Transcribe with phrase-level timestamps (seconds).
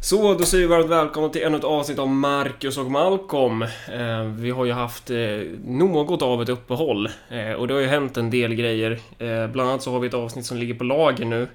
[0.00, 3.62] Så, då säger vi varmt välkomna till ännu ett avsnitt av Marcus och Malcolm.
[3.62, 5.16] Eh, vi har ju haft eh,
[5.64, 9.00] något av ett uppehåll eh, och det har ju hänt en del grejer.
[9.18, 11.48] Eh, bland annat så har vi ett avsnitt som ligger på lager nu.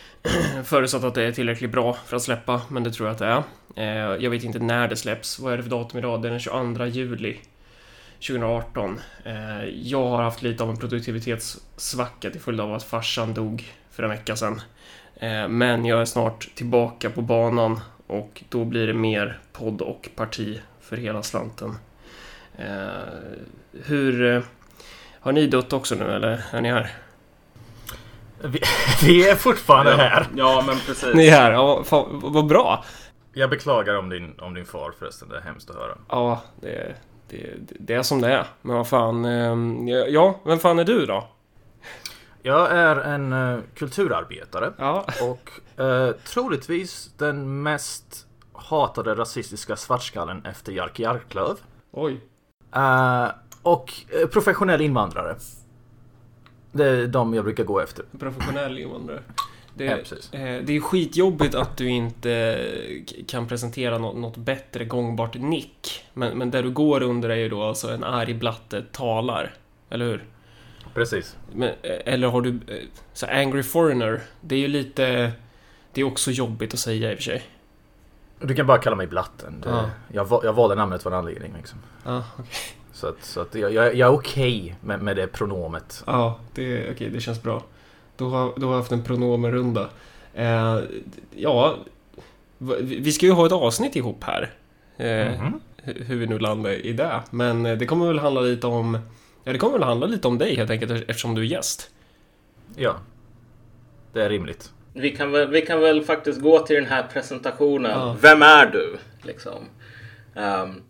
[0.64, 3.26] Förutsatt att det är tillräckligt bra för att släppa, men det tror jag att det
[3.26, 3.42] är.
[3.76, 5.38] Eh, jag vet inte när det släpps.
[5.38, 6.22] Vad är det för datum idag?
[6.22, 7.36] Det är den 22 juli
[8.26, 9.00] 2018.
[9.24, 14.02] Eh, jag har haft lite av en produktivitetssvacka till följd av att farsan dog för
[14.02, 14.60] en vecka sedan.
[15.20, 20.08] Eh, Men jag är snart tillbaka på banan och då blir det mer podd och
[20.16, 21.74] parti för hela slanten.
[22.58, 22.88] Eh,
[23.84, 24.36] Hur...
[24.36, 24.42] eh,
[25.20, 26.90] Har ni dött också nu eller är ni här?
[28.42, 28.60] Vi,
[29.06, 30.26] vi är fortfarande här.
[30.36, 31.14] Ja, men precis.
[31.14, 32.84] Ni är här, ja, fan, vad bra!
[33.32, 35.28] Jag beklagar om din, om din far förresten.
[35.28, 35.98] Det är hemskt att höra.
[36.08, 36.94] Ja, det,
[37.28, 38.44] det, det är som det är.
[38.62, 39.24] Men vad fan,
[40.08, 41.28] ja, vem fan är du då?
[42.42, 50.72] Jag är en eh, kulturarbetare Ja, och eh, troligtvis den mest hatade rasistiska svartskallen efter
[50.72, 51.56] Jerker Jarklöv.
[51.90, 52.20] oj.
[52.74, 53.28] Eh,
[53.62, 55.36] och eh, professionell invandrare.
[56.72, 58.04] Det är de jag brukar gå efter.
[58.18, 59.22] Professionell invandrare.
[59.74, 62.58] Det, Ja, eh, det är skitjobbigt att du inte
[63.28, 66.04] kan presentera något, något bättre gångbart nick.
[66.14, 69.54] Men, men där du går under är ju då alltså en arg blatte talar.
[69.90, 70.24] Eller hur?
[70.98, 71.36] Precis.
[71.52, 72.48] Men, eh, eller har du...
[72.48, 72.76] eh,
[73.12, 74.20] Så angry foreigner.
[74.40, 75.32] Det är ju lite...
[75.92, 77.42] Det är också jobbigt att säga i och för sig.
[78.40, 79.60] Du kan bara kalla mig Blatten.
[79.60, 79.90] Det, Ja.
[80.12, 81.52] jag, jag valde namnet för en anledning.
[81.56, 81.78] Liksom.
[82.04, 82.52] Ja, okej.
[82.92, 86.02] Så att, så att jag, jag, jag är okej med, med det pronomet.
[86.06, 87.62] Ja, det, okej, det känns bra.
[88.16, 89.88] Då har, då har jag haft en pronomenrunda.
[90.34, 90.78] Eh,
[91.36, 91.76] ja,
[92.82, 94.50] vi ska ju ha ett avsnitt ihop här.
[94.96, 95.60] Eh, Mhm.
[95.84, 97.20] hu- Hur vi nu landar i det.
[97.30, 98.98] Men eh, det kommer väl handla lite om...
[99.48, 101.90] Ja, det kommer väl handla lite om dig helt enkelt eftersom du är gäst.
[102.76, 102.96] Ja.
[104.12, 104.72] Det är rimligt.
[104.92, 107.90] Vi kan, väl, vi kan väl faktiskt gå till den här presentationen.
[107.90, 108.16] Ja.
[108.20, 108.98] Vem är du?
[109.22, 109.64] Liksom.
[110.34, 110.82] Ehm,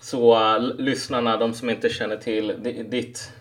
[0.00, 3.32] så uh, lyssnarna, de som inte känner till di- ditt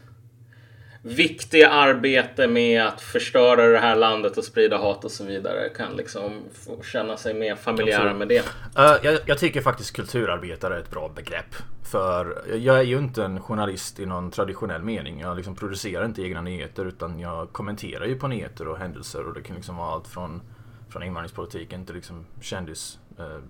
[1.07, 5.95] viktiga arbete med att förstöra det här landet och sprida hat och så vidare kan
[5.95, 8.40] liksom få känna sig mer familjära med det.
[8.40, 11.56] Uh, jag, jag tycker faktiskt kulturarbetare är ett bra begrepp.
[11.84, 15.19] För jag är ju inte en journalist i någon traditionell mening.
[15.19, 19.34] Jag liksom producerar inte egna nyheter utan jag kommenterar ju på nyheter och händelser och
[19.34, 20.41] det kan liksom vara allt från,
[20.90, 23.41] från invandringspolitiken till liksom kändisgrejer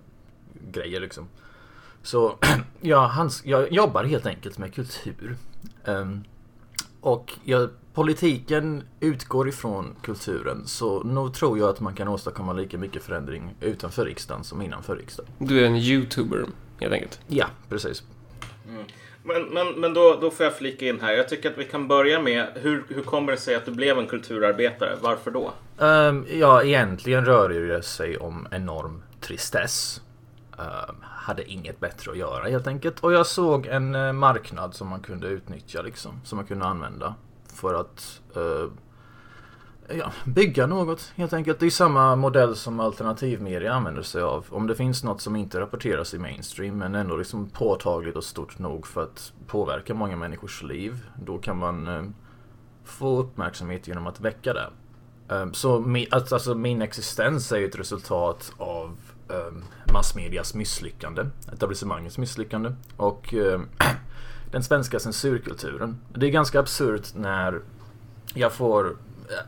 [0.60, 1.28] grejer liksom.
[2.02, 2.38] Så
[2.80, 3.10] jag,
[3.44, 5.36] jag jobbar helt enkelt med kultur.
[5.84, 6.24] Ehm,
[7.00, 12.78] och jag, politiken utgår ifrån kulturen så nog tror jag att man kan åstadkomma lika
[12.78, 15.32] mycket förändring utanför riksdagen som innanför riksdagen.
[15.38, 16.46] Du är en YouTuber,
[16.80, 17.20] helt enkelt.
[17.26, 18.02] Ja, precis.
[19.22, 21.12] Men, men, men då, då får jag flika in här.
[21.12, 23.98] Jag tycker att vi kan börja med hur, hur kommer det sig att du blev
[23.98, 24.96] en kulturarbetare?
[25.00, 25.52] Varför då?
[25.78, 30.00] Um, ja, egentligen rör det sig om enorm tristess.
[30.58, 33.00] Ehm, hade inget bättre att göra helt enkelt.
[33.00, 36.20] Och jag såg en eh, marknad som man kunde utnyttja liksom.
[36.24, 37.14] Som man kunde använda.
[37.54, 38.70] För att eh,
[39.96, 41.60] ja, bygga något helt enkelt.
[41.60, 44.46] Det är samma modell som alternativmedia använder sig av.
[44.50, 48.58] Om det finns något som inte rapporteras i mainstream men ändå liksom påtagligt och stort
[48.58, 51.06] nog för att påverka många människors liv.
[51.24, 52.04] Då kan man eh,
[52.84, 54.70] få uppmärksamhet genom att väcka det.
[55.28, 58.96] Um, så min, alltså, alltså, min existens är ju ett resultat av
[59.92, 61.26] massmedias misslyckande.
[61.52, 62.72] Etablissemangets misslyckande.
[62.96, 63.68] Och um,
[64.50, 66.00] den svenska censurkulturen.
[66.14, 67.60] Det är ganska absurt när
[68.34, 68.96] jag får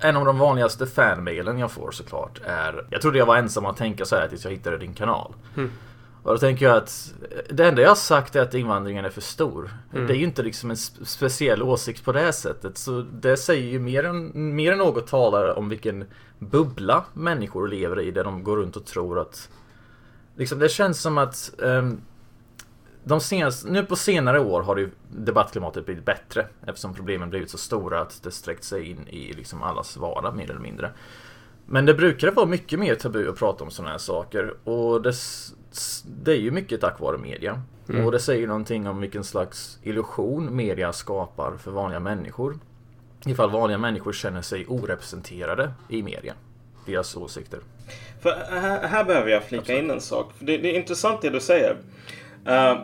[0.00, 3.76] en av de vanligaste fanmailen jag får såklart är Jag trodde jag var ensam att
[3.76, 5.34] tänka så här tills jag hittade din kanal.
[5.56, 5.70] Mm.
[6.22, 7.14] Och då tänker jag att
[7.50, 9.70] det enda jag har sagt är att invandringen är för stor.
[9.92, 10.06] Mm.
[10.06, 12.78] Det är ju inte liksom en sp- speciell åsikt på det sättet.
[12.78, 16.04] Så det säger ju mer än, mer än något talar om vilken
[16.38, 19.48] bubbla människor lever i där de går runt och tror att
[20.40, 22.00] liksom, Det känns som att ehm,
[23.04, 27.58] de senaste, nu på senare år har ju debattklimatet blivit bättre eftersom problemen blivit så
[27.58, 30.90] stora att det sträckt sig in i liksom allas vardag mer eller mindre.
[31.66, 35.14] Men det brukar vara mycket mer tabu att prata om sådana här saker och det,
[36.22, 37.62] det är ju mycket tack vare media.
[37.88, 38.06] Mm.
[38.06, 42.58] Och det säger någonting om vilken slags illusion media skapar för vanliga människor.
[43.26, 46.34] Ifall vanliga människor känner sig orepresenterade i media.
[46.86, 47.60] Deras åsikter.
[48.22, 50.32] För här, här behöver jag flika in en sak.
[50.38, 51.76] För det, det är intressant det du säger.
[52.46, 52.78] Eh,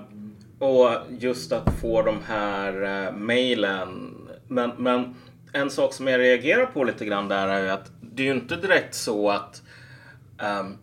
[0.59, 4.15] och just att få de här uh, mejlen.
[4.49, 5.15] Men, men
[5.53, 8.33] en sak som jag reagerar på lite grann där är ju att det är ju
[8.33, 9.63] inte direkt så att
[10.39, 10.77] ehm,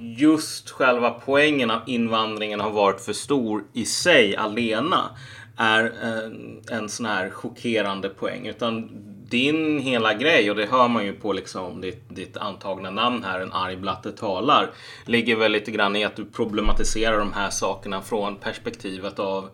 [0.00, 5.10] just själva poängen att invandringen har varit för stor i sig alena
[5.56, 8.46] är en, en sån här chockerande poäng.
[8.46, 8.90] Utan
[9.28, 13.40] din hela grej, och det hör man ju på liksom ditt, ditt antagna namn här,
[13.40, 14.70] En arg blatte talar,
[15.04, 19.50] ligger väl lite grann i att du problematiserar de här sakerna från perspektivet av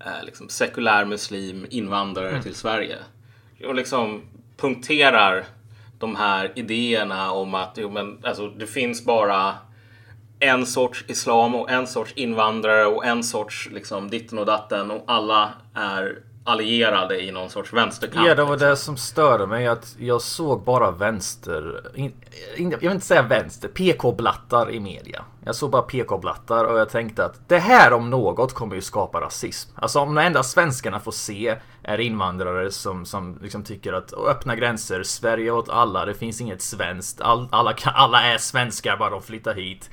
[0.00, 2.42] eh, liksom sekulär muslim, invandrare mm.
[2.42, 2.96] till Sverige.
[3.66, 4.22] Och liksom
[4.56, 5.44] punkterar
[5.98, 9.54] de här idéerna om att jo, men, alltså, det finns bara
[10.38, 15.04] en sorts islam och en sorts invandrare och en sorts liksom ditten och datten och
[15.06, 18.26] alla är allierade i någon sorts vänsterkamp.
[18.28, 18.68] Ja, det var liksom.
[18.68, 19.66] det som störde mig.
[19.66, 21.90] Att jag såg bara vänster...
[21.94, 22.12] In,
[22.56, 23.68] in, jag vill inte säga vänster.
[23.68, 25.24] PK-blattar i media.
[25.44, 29.20] Jag såg bara PK-blattar och jag tänkte att det här om något kommer ju skapa
[29.20, 29.70] rasism.
[29.74, 34.56] Alltså om de enda svenskarna får se är invandrare som, som liksom tycker att öppna
[34.56, 39.22] gränser, Sverige åt alla, det finns inget svenskt, all, alla, alla är svenskar bara de
[39.22, 39.90] flyttar hit.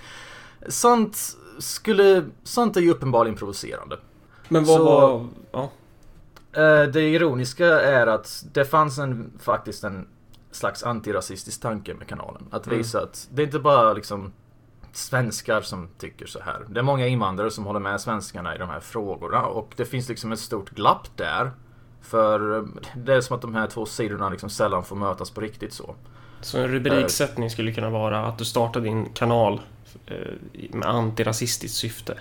[0.68, 1.18] Sånt
[1.60, 2.26] skulle...
[2.44, 3.98] Sånt är ju uppenbarligen provocerande.
[4.48, 5.28] Men vad var...
[5.52, 5.70] Ja.
[6.54, 10.08] Eh, det ironiska är att det fanns en, faktiskt en
[10.52, 12.48] slags antirasistisk tanke med kanalen.
[12.52, 12.78] Att mm.
[12.78, 14.34] visa att det är inte bara liksom
[14.94, 16.66] svenskar som tycker så här.
[16.70, 20.10] Det är många invandrare som håller med svenskarna i de här frågorna och det finns
[20.10, 21.52] liksom ett stort glapp där.
[22.02, 25.74] För det är som att de här två sidorna liksom sällan får mötas på riktigt
[25.74, 25.96] så.
[26.42, 29.62] Så en rubriksättning skulle kunna vara att du startar din kanal
[30.06, 30.16] eh,
[30.70, 32.18] med antirasistiskt syfte?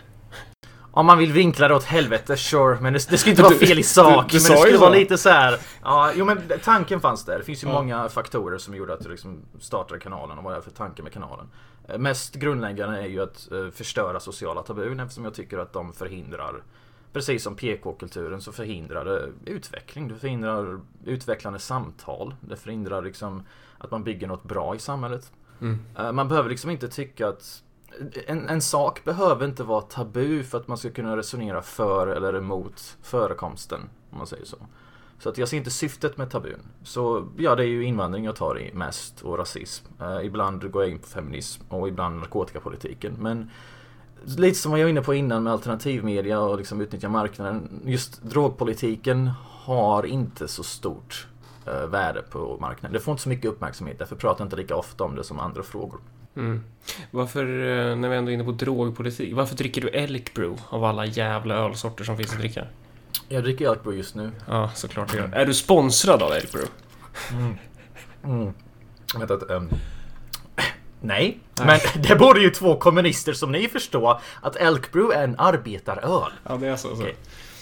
[0.92, 2.78] Om man vill vinkla det åt helvete, sure.
[2.80, 4.32] Men det, det ska inte vara fel i sak.
[4.32, 5.58] Du, du, du men det skulle vara lite så här.
[5.82, 7.38] Ja, jo men tanken fanns där.
[7.38, 7.74] Det finns ju ja.
[7.74, 11.02] många faktorer som gjorde att du liksom startade kanalen och vad det är för tanke
[11.02, 11.46] med kanalen.
[11.88, 15.92] Eh, mest grundläggande är ju att uh, förstöra sociala tabun eftersom jag tycker att de
[15.92, 16.62] förhindrar
[17.12, 20.08] Precis som PK-kulturen så förhindrar det utveckling.
[20.08, 22.34] Det förhindrar utvecklande samtal.
[22.40, 23.42] Det förhindrar liksom
[23.78, 25.32] att man bygger något bra i samhället.
[25.60, 25.78] Mm.
[25.98, 27.62] Uh, man behöver liksom inte tycka att
[28.26, 32.36] en, en sak behöver inte vara tabu för att man ska kunna resonera för eller
[32.36, 33.80] emot förekomsten.
[34.10, 34.56] Om man säger så.
[35.18, 36.60] Så att jag ser inte syftet med tabun.
[36.82, 39.86] Så ja, det är ju invandring jag tar i mest och rasism.
[40.00, 43.16] Eh, ibland går jag in på feminism och ibland narkotikapolitiken.
[43.18, 43.50] Men
[44.24, 47.82] lite som jag var inne på innan med alternativmedia och liksom utnyttja marknaden.
[47.84, 51.26] Just drogpolitiken har inte så stort
[51.66, 52.92] eh, värde på marknaden.
[52.92, 55.38] Det får inte så mycket uppmärksamhet, därför pratar jag inte lika ofta om det som
[55.38, 56.00] andra frågor.
[56.40, 56.64] Mm.
[57.10, 60.84] Varför, eh, när vi ändå är inne på drogpolitik, varför dricker du Elk Brew av
[60.84, 62.66] alla jävla ölsorter som finns att dricka?
[63.28, 64.30] Jag dricker Elk Brew just nu.
[64.48, 65.30] Ja, såklart du gör.
[65.32, 66.70] Är du sponsrad av Elk Brew?
[67.32, 67.56] Mm.
[68.24, 68.54] Mm.
[69.18, 69.70] Vänta, um...
[71.00, 75.34] Nej, men det borde ju två kommunister som ni förstå att Elk Brew är en
[75.38, 76.32] arbetaröl.
[76.48, 76.88] Ja, det är så.
[76.88, 77.02] så.
[77.02, 77.14] Okay.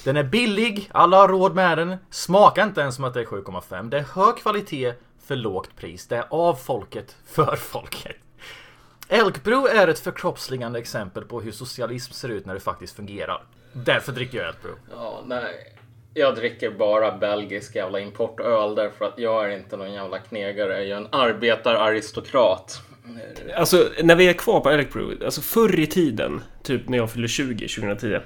[0.04, 1.96] Den är billig, alla har råd med den.
[2.10, 3.90] Smakar inte ens som att det är 7,5.
[3.90, 4.94] Det är hög kvalitet
[5.26, 6.06] för lågt pris.
[6.06, 8.16] Det är av folket för folket.
[9.08, 13.42] Elkbro är ett förkroppsligande exempel på hur socialism ser ut när det faktiskt fungerar.
[13.72, 14.70] Därför dricker jag Elkbro.
[14.90, 15.74] Ja, nej.
[16.14, 20.84] Jag dricker bara belgisk jävla importöl därför att jag är inte någon jävla knegare.
[20.84, 22.82] Jag är en arbetararistokrat.
[23.56, 27.28] Alltså, när vi är kvar på Elkbrew, alltså förr i tiden, typ när jag fyllde
[27.28, 28.18] 20, 2010.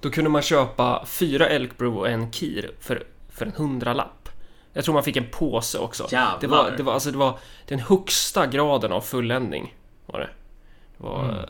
[0.00, 4.28] Då kunde man köpa fyra Elkbrew och en Kir för, för en hundralapp.
[4.72, 6.08] Jag tror man fick en påse också.
[6.10, 6.38] Jävlar.
[6.40, 9.74] Det var, det var, alltså, det var den högsta graden av fulländning
[10.06, 10.28] var det.
[10.96, 11.44] det var, mm.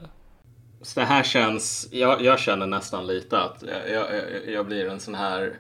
[0.82, 4.06] Så det här känns, jag, jag känner nästan lite att jag, jag,
[4.46, 5.58] jag, blir en sån här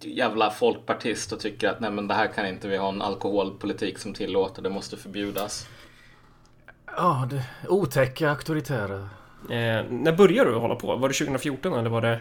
[0.00, 3.98] jävla folkpartist och tycker att nej men det här kan inte vi ha en alkoholpolitik
[3.98, 5.68] som tillåter, det måste förbjudas.
[6.96, 9.08] Ja, det otäcka auktoritära.
[9.50, 10.96] Eh, när började du hålla på?
[10.96, 12.20] Var det 2014 eller var det?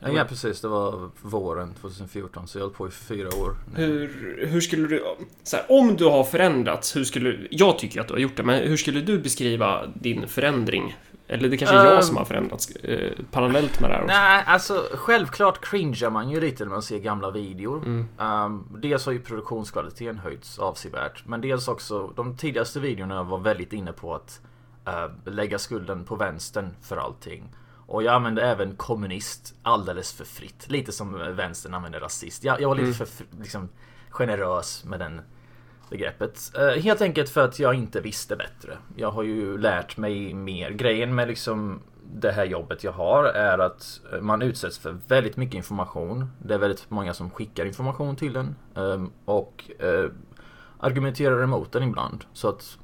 [0.00, 0.60] Ja, ja, precis.
[0.60, 3.56] Det var våren 2014, så jag höll på i fyra år.
[3.74, 5.04] Hur, hur skulle du...
[5.42, 7.46] Så här, om du har förändrats, hur skulle...
[7.50, 10.96] Jag tycker att du har gjort det, men hur skulle du beskriva din förändring?
[11.30, 14.14] Eller det kanske är jag uh, som har förändrats eh, parallellt med det här också.
[14.14, 17.76] Nej, alltså självklart cringear man ju lite när man ser gamla videor.
[17.76, 18.08] Mm.
[18.18, 23.72] Um, dels har ju produktionskvaliteten höjts avsevärt, men dels också de tidigaste videorna var väldigt
[23.72, 24.40] inne på att
[24.88, 27.44] uh, lägga skulden på vänstern för allting.
[27.88, 30.70] Och jag använde även kommunist alldeles för fritt.
[30.70, 32.44] Lite som vänstern använder rasist.
[32.44, 32.94] Jag, jag var lite mm.
[32.94, 33.68] för liksom,
[34.10, 35.20] generös med den
[35.90, 36.52] begreppet.
[36.58, 38.78] Uh, helt enkelt för att jag inte visste bättre.
[38.96, 40.70] Jag har ju lärt mig mer.
[40.70, 41.80] Grejen med liksom
[42.14, 46.30] det här jobbet jag har är att man utsätts för väldigt mycket information.
[46.38, 50.10] Det är väldigt många som skickar information till en um, och uh,
[50.78, 52.24] argumenterar emot den ibland.
[52.32, 52.78] Så att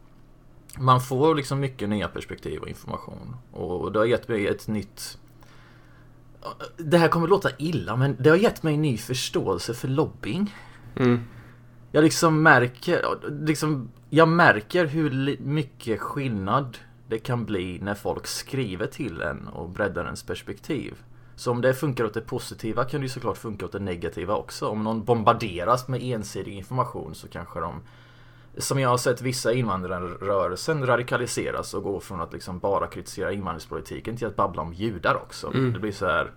[0.78, 3.37] man får liksom mycket nya perspektiv och information.
[3.52, 5.19] Och det har gett mig ett nytt...
[6.76, 10.54] Det här kommer låta illa, men det har gett mig en ny förståelse för lobbying.
[10.97, 11.21] Mm.
[11.93, 13.04] Jag liksom märker,
[13.47, 16.78] liksom, jag märker hur mycket skillnad
[17.09, 20.95] det kan bli när folk skriver till en och breddar ens perspektiv.
[21.37, 24.35] Så om det funkar åt det positiva kan det ju såklart funka åt det negativa
[24.35, 24.69] också.
[24.69, 27.81] Om någon bombarderas med ensidig information så kanske de
[28.59, 34.17] som jag har sett vissa invandrarrörelsen radikaliseras och gå från att liksom bara kritisera invandringspolitiken
[34.17, 35.47] till att babbla om judar också.
[35.47, 35.73] Mm.
[35.73, 36.33] Det blir så här,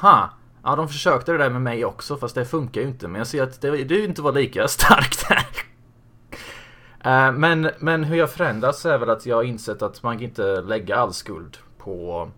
[0.00, 0.30] ha,
[0.62, 3.08] ja de försökte det där med mig också fast det funkar ju inte.
[3.08, 5.46] Men jag ser att det, det inte var lika starkt här.
[7.06, 10.24] Uh, men, men hur jag förändras är väl att jag har insett att man kan
[10.24, 12.30] inte lägga all skuld på,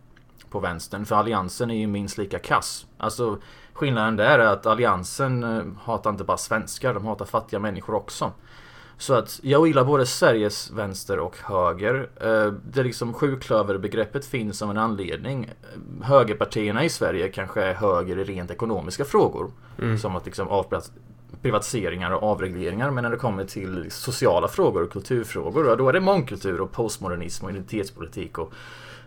[0.51, 1.05] på vänstern.
[1.05, 2.87] För alliansen är ju minst lika kass.
[2.99, 3.39] Alltså
[3.73, 8.33] skillnaden där är att alliansen uh, hatar inte bara svenskar, de hatar fattiga människor också.
[9.05, 12.09] Så att jag gillar både Sveriges vänster och höger.
[12.17, 15.51] Eh, det är liksom sjuklöverbegreppet finns av en anledning.
[16.03, 19.51] Högerpartierna i Sverige kanske är höger i rent ekonomiska frågor.
[19.79, 19.99] Mm.
[19.99, 20.65] Som att liksom
[21.43, 22.91] privatiseringar och avregleringar.
[22.91, 27.45] Men när det kommer till sociala frågor och kulturfrågor, då är det mångkultur och postmodernism
[27.45, 28.53] och identitetspolitik och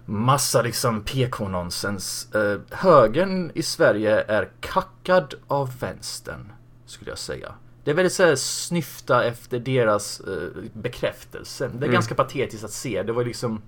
[0.06, 2.36] massa liksom PK-nonsens.
[2.36, 6.51] Eh, högern i Sverige är kackad av vänstern,
[6.86, 7.54] skulle jag säga.
[7.88, 11.67] Det är väldigt så snyfta efter deras eh, bekräftelse.
[11.67, 11.91] Det är mm.
[11.91, 13.03] ganska patetiskt att se.
[13.03, 13.62] Det var liksom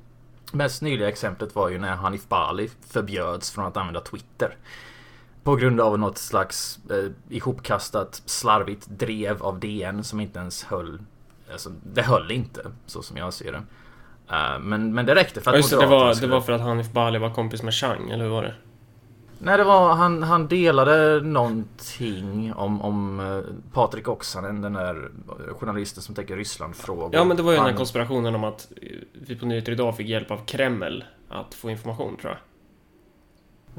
[0.51, 4.57] Mest nyliga exemplet var ju när Hanif Bali förbjöds från att använda Twitter.
[5.43, 10.99] På grund av något slags eh, ihopkastat slarvigt drev av DN som inte ens höll.
[11.51, 13.57] Alltså, det höll inte, så som jag ser det.
[13.57, 16.91] Uh, men, men det räckte för att Just det, var, det var för att Hanif
[16.91, 18.53] Bali var kompis med Chang, eller hur var det?
[19.41, 25.11] Nej, det var han, han delade någonting om, om eh, Patrik Oksanen, den där
[25.53, 27.09] journalisten som täcker Rysslandfrågor.
[27.13, 27.65] Ja, men det var ju han...
[27.65, 28.71] den här konspirationen om att
[29.13, 32.39] vi på Nyheter Idag fick hjälp av Kreml att få information, tror jag.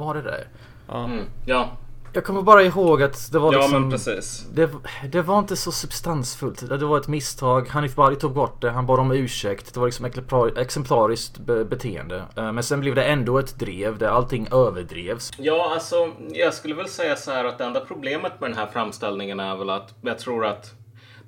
[0.05, 0.47] Var det det?
[0.89, 1.05] Ja.
[1.05, 1.71] Mm, ja.
[2.13, 3.73] Jag kommer bara ihåg att det var liksom...
[3.73, 4.47] Ja men precis.
[4.55, 4.71] Det,
[5.13, 6.69] det var inte så substansfullt.
[6.69, 7.69] Det var ett misstag.
[7.69, 8.71] Hanif Bali tog bort det.
[8.71, 9.75] Han bad om ursäkt.
[9.75, 10.11] Det var liksom
[10.57, 12.23] exemplariskt be beteende.
[12.37, 15.31] Eh, men sen blev det ändå ett drev där allting överdrevs.
[15.39, 18.67] Ja, alltså jag skulle väl säga så här att det enda problemet med den här
[18.67, 20.75] framställningen är väl att jag tror att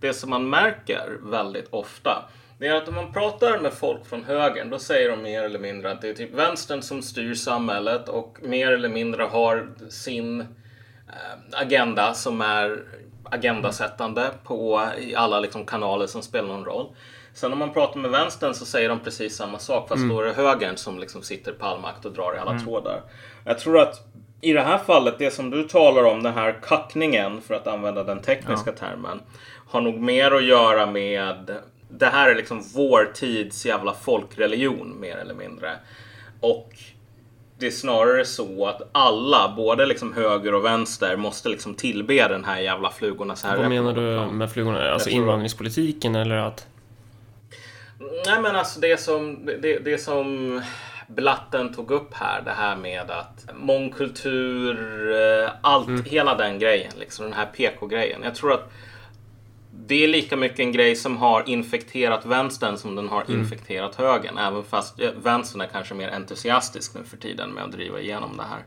[0.01, 2.25] det som man märker väldigt ofta
[2.59, 5.59] det är att om man pratar med folk från högern då säger de mer eller
[5.59, 10.47] mindre att det är typ vänstern som styr samhället och mer eller mindre har sin
[11.53, 12.83] agenda som är
[13.25, 16.87] agendasättande på i alla liksom kanaler som spelar någon roll.
[17.35, 20.09] Sen om man pratar med vänstern så säger de precis samma sak fast mm.
[20.09, 22.65] då är det högern som liksom sitter på all makt och drar i alla mm.
[22.65, 23.03] trådar.
[23.45, 24.07] Jag tror att
[24.41, 28.05] i det här fallet, det som du talar om, den här kackningen för att använda
[28.05, 28.87] den tekniska ja.
[28.87, 29.21] termen,
[29.69, 31.57] har nog mer att göra med
[31.99, 35.71] det här är liksom vår tids jävla folkreligion mer eller mindre.
[36.41, 36.69] Och
[37.63, 42.45] det är snarare så att alla, både liksom höger och vänster, måste liksom tillbe den
[42.45, 43.59] här jävla flugornas herre.
[43.59, 44.91] Vad menar du med flugorna?
[44.91, 46.67] Alltså invandringspolitiken eller att?
[48.27, 50.61] Nej men alltså det som, det, det som
[51.09, 54.77] Blatten tog upp här, det här med att mångkultur,
[55.13, 56.05] eh, allt, mm.
[56.05, 58.21] hela den grejen, liksom den här PK-grejen.
[58.25, 58.73] Jag tror att
[59.93, 63.41] det är lika mycket en grej som har infekterat vänstern som den har mm.
[63.41, 64.39] infekterat högern.
[64.39, 68.43] Även fast vänstern är kanske mer entusiastisk nu för tiden med att driva igenom det
[68.43, 68.65] här.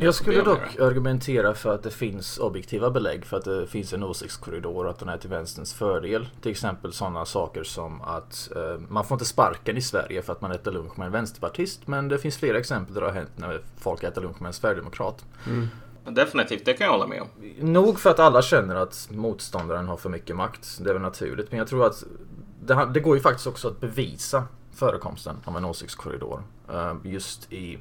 [0.00, 4.02] Jag skulle dock argumentera för att det finns objektiva belägg för att det finns en
[4.02, 6.28] åsiktskorridor och att den är till vänsterns fördel.
[6.42, 10.40] Till exempel sådana saker som att eh, man får inte sparken i Sverige för att
[10.40, 11.86] man äter lunch med en vänsterpartist.
[11.86, 14.52] Men det finns flera exempel där det har hänt när folk äter lunch med en
[14.52, 15.24] sverigedemokrat.
[15.46, 15.68] Mm.
[16.04, 17.28] Definitivt, det kan jag hålla med om.
[17.72, 20.78] Nog för att alla känner att motståndaren har för mycket makt.
[20.80, 21.50] Det är väl naturligt.
[21.50, 22.04] Men jag tror att
[22.60, 24.44] det, det går ju faktiskt också att bevisa
[24.74, 26.42] förekomsten av en åsiktskorridor.
[26.72, 27.78] Eh, just i...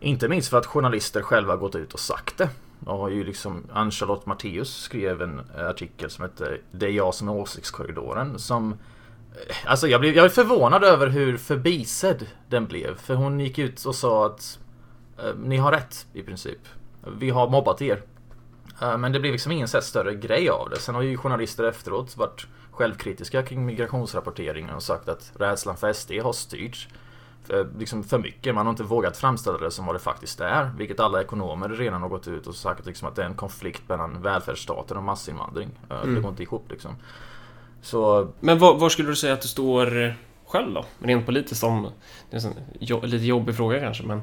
[0.00, 2.48] Inte minst för att journalister själva gått ut och sagt det.
[2.86, 7.28] Och har ju liksom Ann-Charlotte Matteus skrev en artikel som hette Det är jag som
[7.28, 8.38] är åsiktskorridoren.
[8.38, 12.96] Som eh, Alltså jag blev, jag är förvånad över hur förbisedd den blev.
[12.96, 14.58] För hon gick ut och sa att
[15.18, 16.60] eh, Ni har rätt i princip
[17.18, 18.02] vi har mobbat er.
[18.82, 20.78] Eh, men det blev liksom ingen större grej av det.
[20.78, 26.12] Sen har ju journalister efteråt varit självkritiska kring migrationsrapporteringen och sagt att rädslan för SD
[26.12, 26.88] har styrts
[27.44, 28.54] för, liksom för mycket.
[28.54, 30.70] Man har inte vågat framställa det som vad det faktiskt är.
[30.78, 33.88] Vilket alla ekonomer redan har gått ut och sagt liksom att det är en konflikt
[33.88, 35.70] mellan välfärdsstaten och massinvandring.
[35.90, 36.14] Eh, mm.
[36.14, 36.96] Det går inte ihop liksom.
[37.82, 38.28] Så...
[38.40, 40.14] Men var, var, skulle du säga att du står
[40.46, 40.84] själv då?
[40.98, 41.90] Rent politiskt om...
[42.30, 44.22] Det är en lite jobbig fråga kanske men...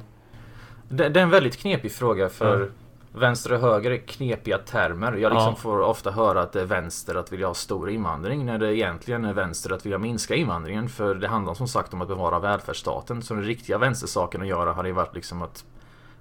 [0.91, 2.71] Det, det, är en väldigt knepig fråga för mm.
[3.13, 5.13] vänster och höger är knepiga termer.
[5.13, 5.55] Jag liksom ja.
[5.55, 9.25] får ofta höra att det är vänster att vilja ha stor invandring när det egentligen
[9.25, 10.89] är vänster att vilja minska invandringen.
[10.89, 13.21] För det handlar som sagt om att bevara välfärdsstaten.
[13.21, 15.65] Så den riktiga vänstersaken att göra hade ju varit liksom att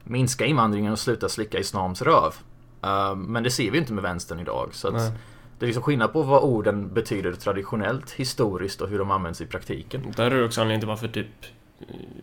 [0.04, 2.34] minska invandringen och sluta slicka islams röv.
[2.86, 4.68] Uh, men det ser vi inte med vänstern idag.
[4.72, 5.12] Så att
[5.58, 9.46] det är liksom skillnad på vad orden betyder traditionellt, historiskt och hur de används i
[9.46, 10.14] praktiken.
[10.16, 11.26] Där är det också anledningen till varför typ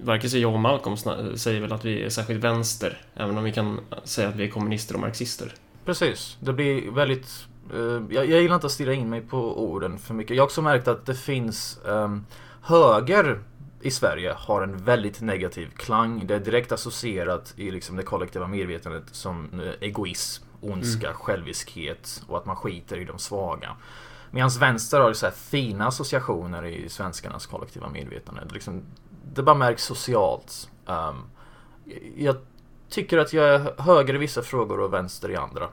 [0.04, 0.98] varken jag och Malcolm
[1.38, 4.50] säger väl att vi är särskilt vänster, även om vi kan säga att vi är
[4.50, 5.54] kommunister och marxister.
[5.86, 7.48] Precis, det blir väldigt...
[7.74, 10.36] Uh, jag, jag gillar inte att stirra in mig på orden för mycket.
[10.36, 12.26] Jag har också märkt att det finns um,
[12.62, 13.40] höger
[13.82, 16.28] i Sverige har en väldigt negativ klang.
[16.28, 21.18] Det är direkt associerat i liksom det kollektiva medvetandet som uh, egoism, ondska, mm.
[21.18, 23.76] själviskhet och att man skiter i de svaga.
[24.32, 28.42] Medan vänster har så fina associationer i svenskarnas kollektiva medvetande.
[28.52, 28.84] Liksom,
[29.34, 30.70] det bara märks socialt.
[30.86, 31.30] Um,
[32.18, 32.36] jag
[32.90, 35.70] tycker att jag är höger i vissa frågor och vänster i andra.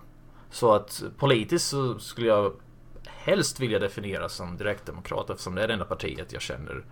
[0.50, 2.52] Så att politiskt så skulle jag
[3.06, 6.84] helst vilja definiera som direktdemokrat eftersom det är det enda partiet jag känner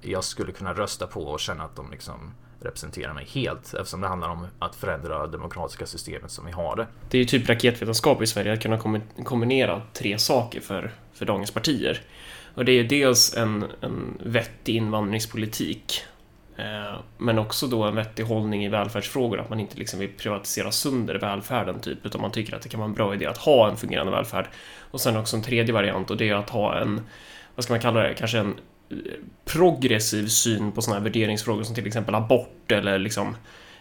[0.00, 4.08] jag skulle kunna rösta på och känna att de liksom representerar mig helt eftersom det
[4.08, 6.86] handlar om att förändra det demokratiska systemet som vi har det.
[7.10, 11.50] Det är ju typ raketvetenskap i Sverige att kunna kombinera tre saker för, för dagens
[11.50, 12.02] partier.
[12.56, 16.02] Och det är ju dels en, en vettig invandringspolitik
[16.56, 20.72] eh, men också då en vettig hållning i välfärdsfrågor, att man inte liksom vill privatisera
[20.72, 23.70] sönder välfärden typ, utan man tycker att det kan vara en bra idé att ha
[23.70, 24.46] en fungerande välfärd.
[24.90, 27.00] Och sen också en tredje variant och det är att ha en,
[27.54, 28.54] vad ska man kalla det, kanske en
[28.90, 28.96] eh,
[29.44, 33.36] progressiv syn på sådana här värderingsfrågor som till exempel abort eller liksom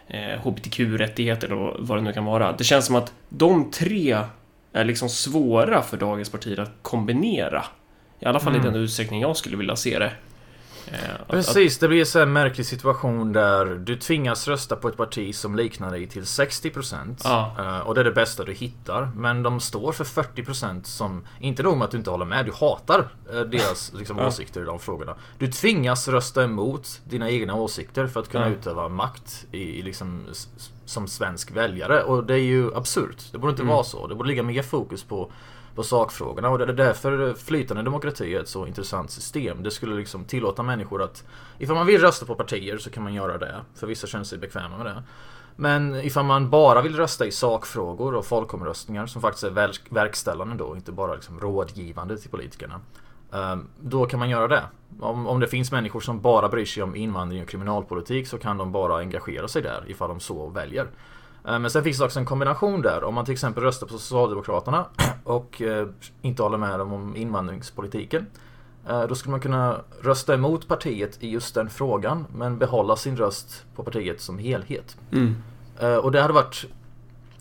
[0.07, 2.51] eh, hbtq-rättigheter och vad det nu kan vara.
[2.51, 4.17] Det känns som att de tre
[4.73, 7.65] är liksom svåra för dagens partier att kombinera.
[8.19, 8.67] I alla fall mm.
[8.67, 10.11] i den utsträckning jag skulle vilja se det.
[10.87, 15.55] Eh, Precis, det blir en märklig situation där du tvingas rösta på ett parti som
[15.55, 17.55] liknar dig till 60% ja.
[17.59, 19.09] Eh, och det är det bästa du hittar.
[19.15, 22.51] Men de står för 40% som, inte nog med att du inte håller med, du
[22.51, 24.27] hatar eh, deras liksom, ja.
[24.27, 25.15] åsikter i de frågorna.
[25.37, 28.53] Du tvingas rösta emot dina egna åsikter för att kunna ja.
[28.53, 30.23] utöva makt i, liksom,
[30.85, 32.03] som svensk väljare.
[32.03, 33.31] Och det är ju absurt.
[33.31, 33.73] Det borde inte mm.
[33.73, 34.07] vara så.
[34.07, 35.31] Det borde ligga mer fokus på
[35.75, 39.63] på sakfrågorna och det är därför flytande demokrati är ett så intressant system.
[39.63, 41.23] Det skulle liksom tillåta människor att
[41.59, 43.55] ifall man vill rösta på partier så kan man göra det.
[43.75, 45.03] För vissa känner sig bekväma med det.
[45.55, 50.55] Men ifall man bara vill rösta i sakfrågor och folkomröstningar som faktiskt är verk verkställande
[50.55, 52.81] då, inte bara liksom rådgivande till politikerna.
[53.33, 54.63] Ehm, då kan man göra det.
[54.99, 58.57] Om, om det finns människor som bara bryr sig om invandring och kriminalpolitik så kan
[58.57, 60.87] de bara engagera sig där ifall de så väljer.
[61.47, 63.03] Eh, men sen finns det också en kombination där.
[63.03, 64.85] Om man till exempel röstar på Socialdemokraterna
[65.23, 65.87] och eh,
[66.21, 68.25] inte håller med dem om invandringspolitiken.
[68.89, 73.17] Eh, då skulle man kunna rösta emot partiet i just den frågan men behålla sin
[73.17, 74.97] röst på partiet som helhet.
[75.11, 75.35] Mm.
[76.03, 76.65] Och det hade varit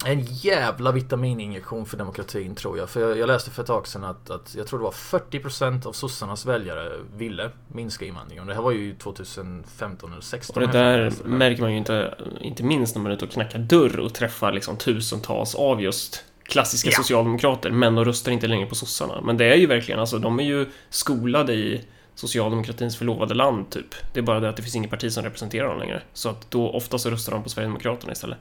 [0.05, 2.91] en jävla vitamininjektion för demokratin tror jag.
[2.91, 5.87] För jag, jag läste för ett tag sedan att, att jag tror det var 40%
[5.87, 8.47] av sossarnas väljare ville minska invandringen.
[8.47, 10.63] Det här var ju 2015 eller 2016.
[10.63, 13.59] Och det där märker man ju inte, inte minst när man är ute och knackar
[13.59, 16.97] dörr och träffar liksom tusentals av just klassiska ja.
[16.97, 19.21] socialdemokrater, men de röstar inte längre på sossarna.
[19.21, 23.95] Men det är ju verkligen, alltså de är ju skolade i socialdemokratins förlovade land, typ.
[24.13, 26.03] Det är bara det att det finns inget parti som representerar dem längre.
[26.13, 28.39] Så att då ofta så röstar de på Sverigedemokraterna istället.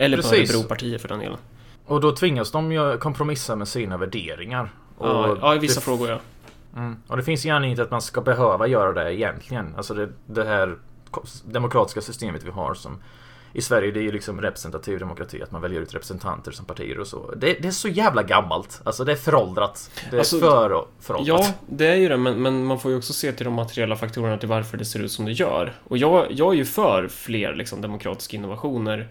[0.00, 0.50] Eller Precis.
[0.50, 1.38] på Örebropartiet för den delen.
[1.86, 4.72] Och då tvingas de ju kompromissa med sina värderingar.
[5.00, 6.18] Ja, ja, i vissa frågor ja.
[6.76, 6.96] Mm.
[7.06, 9.74] Och det finns ju anledning till att man ska behöva göra det egentligen.
[9.76, 10.76] Alltså det, det här
[11.44, 13.02] demokratiska systemet vi har som
[13.52, 17.00] i Sverige det är ju liksom representativ demokrati, att man väljer ut representanter som partier
[17.00, 17.34] och så.
[17.36, 18.80] Det, det är så jävla gammalt.
[18.84, 19.90] Alltså det är föråldrat.
[20.10, 21.26] Det är alltså, för föråldrat.
[21.26, 23.96] Ja, det är ju det, men, men, man får ju också se till de materiella
[23.96, 25.72] faktorerna till varför det ser ut som det gör.
[25.84, 29.08] Och jag, jag är ju för fler liksom, demokratiska innovationer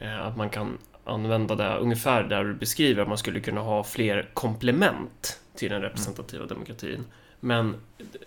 [0.00, 4.30] att man kan använda det ungefär där du beskriver, att man skulle kunna ha fler
[4.34, 6.54] komplement till den representativa mm.
[6.54, 7.04] demokratin.
[7.40, 7.76] Men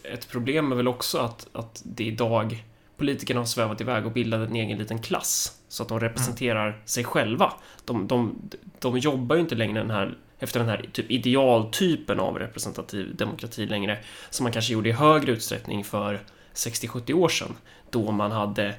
[0.03, 2.63] ett problem är väl också att, att det idag
[2.97, 6.79] politikerna har svävat iväg och bildat en egen liten klass så att de representerar mm.
[6.85, 7.53] sig själva.
[7.85, 8.35] De, de,
[8.79, 13.65] de jobbar ju inte längre den här, efter den här typ idealtypen av representativ demokrati
[13.65, 13.97] längre
[14.29, 16.19] som man kanske gjorde i högre utsträckning för
[16.53, 17.55] 60-70 år sedan
[17.89, 18.75] då man hade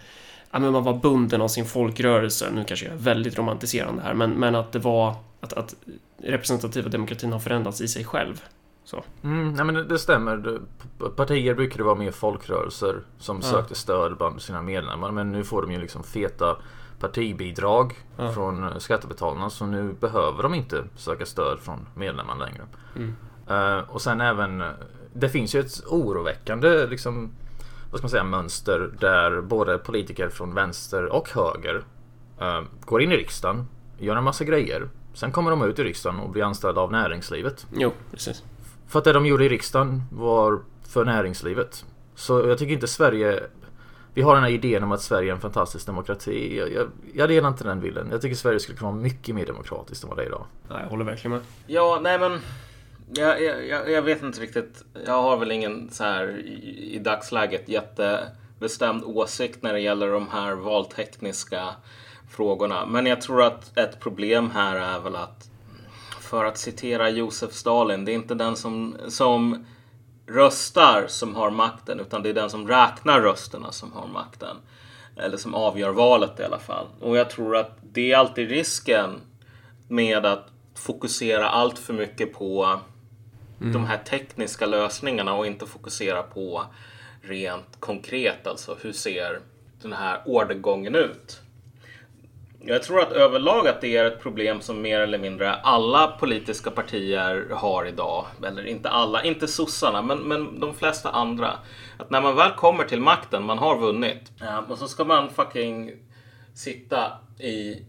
[0.51, 2.51] ja, men man var bunden av sin folkrörelse.
[2.53, 5.75] Nu kanske jag är väldigt romantiserande här, men, men att det var att, att
[6.19, 8.43] representativa demokratin har förändrats i sig själv.
[8.85, 9.05] Så.
[9.23, 10.61] Mm, nej men det, det stämmer.
[11.17, 13.43] Partier brukade vara mer folkrörelser som ja.
[13.43, 15.11] sökte stöd bland sina medlemmar.
[15.11, 16.57] Men nu får de ju liksom feta
[16.99, 18.33] partibidrag ja.
[18.33, 19.51] från skattebetalarna.
[19.51, 22.63] Så nu behöver de inte söka stöd från medlemmarna längre.
[22.97, 23.17] Mm.
[23.51, 24.65] Uh, och sen även,
[25.13, 27.31] det finns ju ett oroväckande liksom
[27.91, 31.85] vad ska man säga, mönster där både politiker från vänster och höger
[32.43, 33.67] uh, går in i riksdagen,
[33.99, 34.89] gör en massa grejer.
[35.15, 37.67] Sen kommer de ut i riksdagen och blir anställda av näringslivet.
[37.73, 38.43] Jo, precis.
[38.89, 41.85] För att det de gjorde i riksdagen var för näringslivet.
[42.15, 43.43] Så jag tycker inte Sverige
[44.15, 46.59] vi har den här idén om att Sverige är en fantastisk demokrati.
[46.59, 48.09] Jag, jag, jag delar inte den bilden.
[48.11, 50.47] Jag tycker Sverige skulle kunna vara mycket mer demokratiskt än vad det är idag.
[50.69, 51.41] Nej, jag håller verkligen med.
[51.67, 52.41] Ja, nej men
[53.15, 54.85] jag, jag, jag vet inte riktigt.
[55.07, 60.29] Jag har väl ingen så här i, i dagsläget jättebestämd åsikt när det gäller de
[60.29, 61.69] här valtekniska
[62.31, 62.87] frågorna.
[62.87, 65.51] Men jag tror att ett problem här är väl att,
[66.21, 69.67] för att citera Josef Stalin, det är inte den som, som
[70.27, 74.57] röstar som har makten, utan det är den som räknar rösterna som har makten.
[75.17, 76.87] Eller som avgör valet i alla fall.
[77.01, 79.21] Och jag tror att det är alltid risken
[79.89, 82.81] med att fokusera allt för mycket på
[83.61, 83.73] mm.
[83.73, 86.65] de här tekniska lösningarna och inte fokusera på
[87.23, 89.41] rent konkret, alltså hur ser
[89.83, 91.41] den här ordergången ut?
[92.63, 96.71] Jag tror att överlag att det är ett problem som mer eller mindre alla politiska
[96.71, 98.27] partier har idag.
[98.47, 101.53] Eller inte alla, inte sossarna, men, men de flesta andra.
[101.99, 104.33] Att när man väl kommer till makten, man har vunnit.
[104.41, 105.93] Ja, och så ska man fucking
[106.55, 107.83] sitta i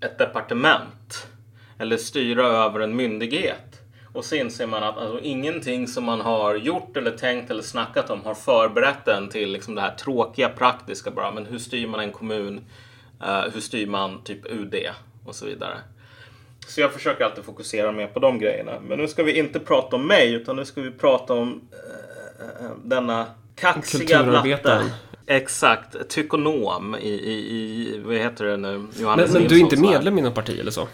[0.00, 1.28] ett departement.
[1.78, 3.67] Eller styra över en myndighet.
[4.12, 8.10] Och så inser man att alltså, ingenting som man har gjort eller tänkt eller snackat
[8.10, 11.30] om har förberett en till liksom, det här tråkiga praktiska bara.
[11.30, 12.60] Men hur styr man en kommun?
[13.22, 14.74] Uh, hur styr man typ UD
[15.24, 15.78] och så vidare.
[16.66, 18.72] Så jag försöker alltid fokusera mer på de grejerna.
[18.88, 22.70] Men nu ska vi inte prata om mig utan nu ska vi prata om uh,
[22.84, 24.84] denna kaxiga blatte.
[25.26, 28.86] Exakt, tykonom i, i, i, vad heter det nu?
[28.96, 30.88] Johannes men, men du är inte medlem i något parti eller så?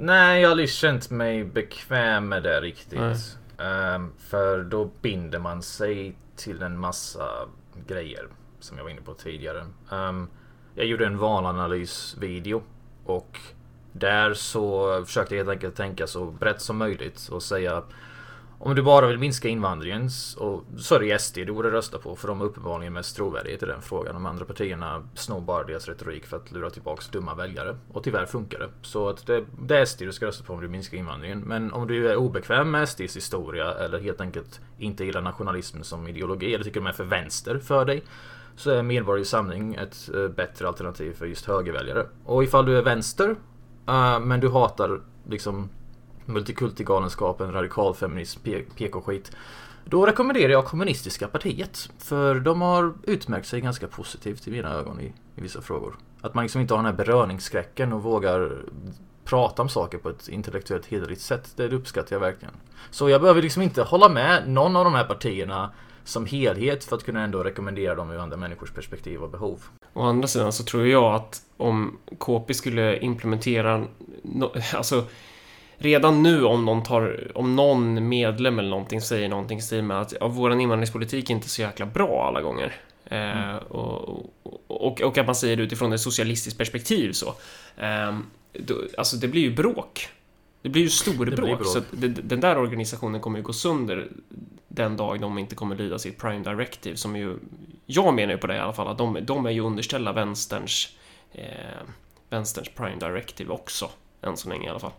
[0.00, 2.98] Nej, jag har aldrig känt mig bekväm med det riktigt.
[3.58, 7.28] Um, för då binder man sig till en massa
[7.86, 8.26] grejer
[8.60, 9.66] som jag var inne på tidigare.
[9.90, 10.28] Um,
[10.74, 12.62] jag gjorde en valanalysvideo
[13.04, 13.38] och
[13.92, 17.82] där så försökte jag helt enkelt tänka så brett som möjligt och säga
[18.60, 22.16] om du bara vill minska invandringen och så är det SD du borde rösta på
[22.16, 24.14] för de är uppenbarligen mest trovärdiga i den frågan.
[24.14, 27.76] De andra partierna snor bara deras retorik för att lura tillbaks dumma väljare.
[27.92, 28.68] Och tyvärr funkar det.
[28.82, 31.40] Så att det, det är SD du ska rösta på om du vill minska invandringen.
[31.40, 36.08] Men om du är obekväm med SDs historia eller helt enkelt inte gillar nationalismen som
[36.08, 38.02] ideologi eller tycker de är för vänster för dig
[38.56, 42.06] så är Medborgerlig Samling ett eh, bättre alternativ för just högerväljare.
[42.24, 43.36] Och ifall du är vänster
[43.88, 45.70] eh, men du hatar liksom
[46.28, 48.40] multikultigalenskapen, radikal feminism,
[48.76, 49.30] PK-skit.
[49.84, 51.90] Då rekommenderar jag Kommunistiska partiet.
[51.98, 55.96] För de har utmärkt sig ganska positivt i mina ögon i, i vissa frågor.
[56.20, 58.62] Att man liksom inte har den här beröringsskräcken och vågar
[59.24, 61.52] prata om saker på ett intellektuellt hederligt sätt.
[61.56, 62.54] Det uppskattar jag verkligen.
[62.90, 65.70] Så jag behöver liksom inte hålla med någon av de här partierna
[66.04, 69.64] som helhet för att kunna ändå rekommendera dem ur andra människors perspektiv och behov.
[69.92, 73.84] Å andra sidan så tror jag att om KP skulle implementera,
[74.22, 75.04] no, alltså
[75.78, 80.14] redan nu om någon, tar, om någon medlem eller någonting säger någonting i med att
[80.20, 82.76] ja, vår invandringspolitik är inte så jäkla bra alla gånger.
[83.04, 83.58] Eh, mm.
[83.58, 84.08] och,
[84.66, 87.34] och, och, att man säger det utifrån ett socialistiskt perspektiv så.
[87.76, 88.18] Eh,
[88.52, 90.08] då, alltså det blir ju bråk.
[90.62, 91.36] Det blir ju storbråk.
[91.36, 91.66] bråk.
[91.66, 94.08] Så det, den där organisationen kommer ju gå sönder
[94.68, 97.38] den dag de inte kommer lyda sitt Prime Directive som ju...
[97.86, 100.96] Jag menar ju på det i alla fall att de, de är ju underställda vänsterns...
[101.32, 101.44] Eh,
[102.30, 103.90] vänsterns Prime Directive också.
[104.22, 104.92] Än så länge i alla fall.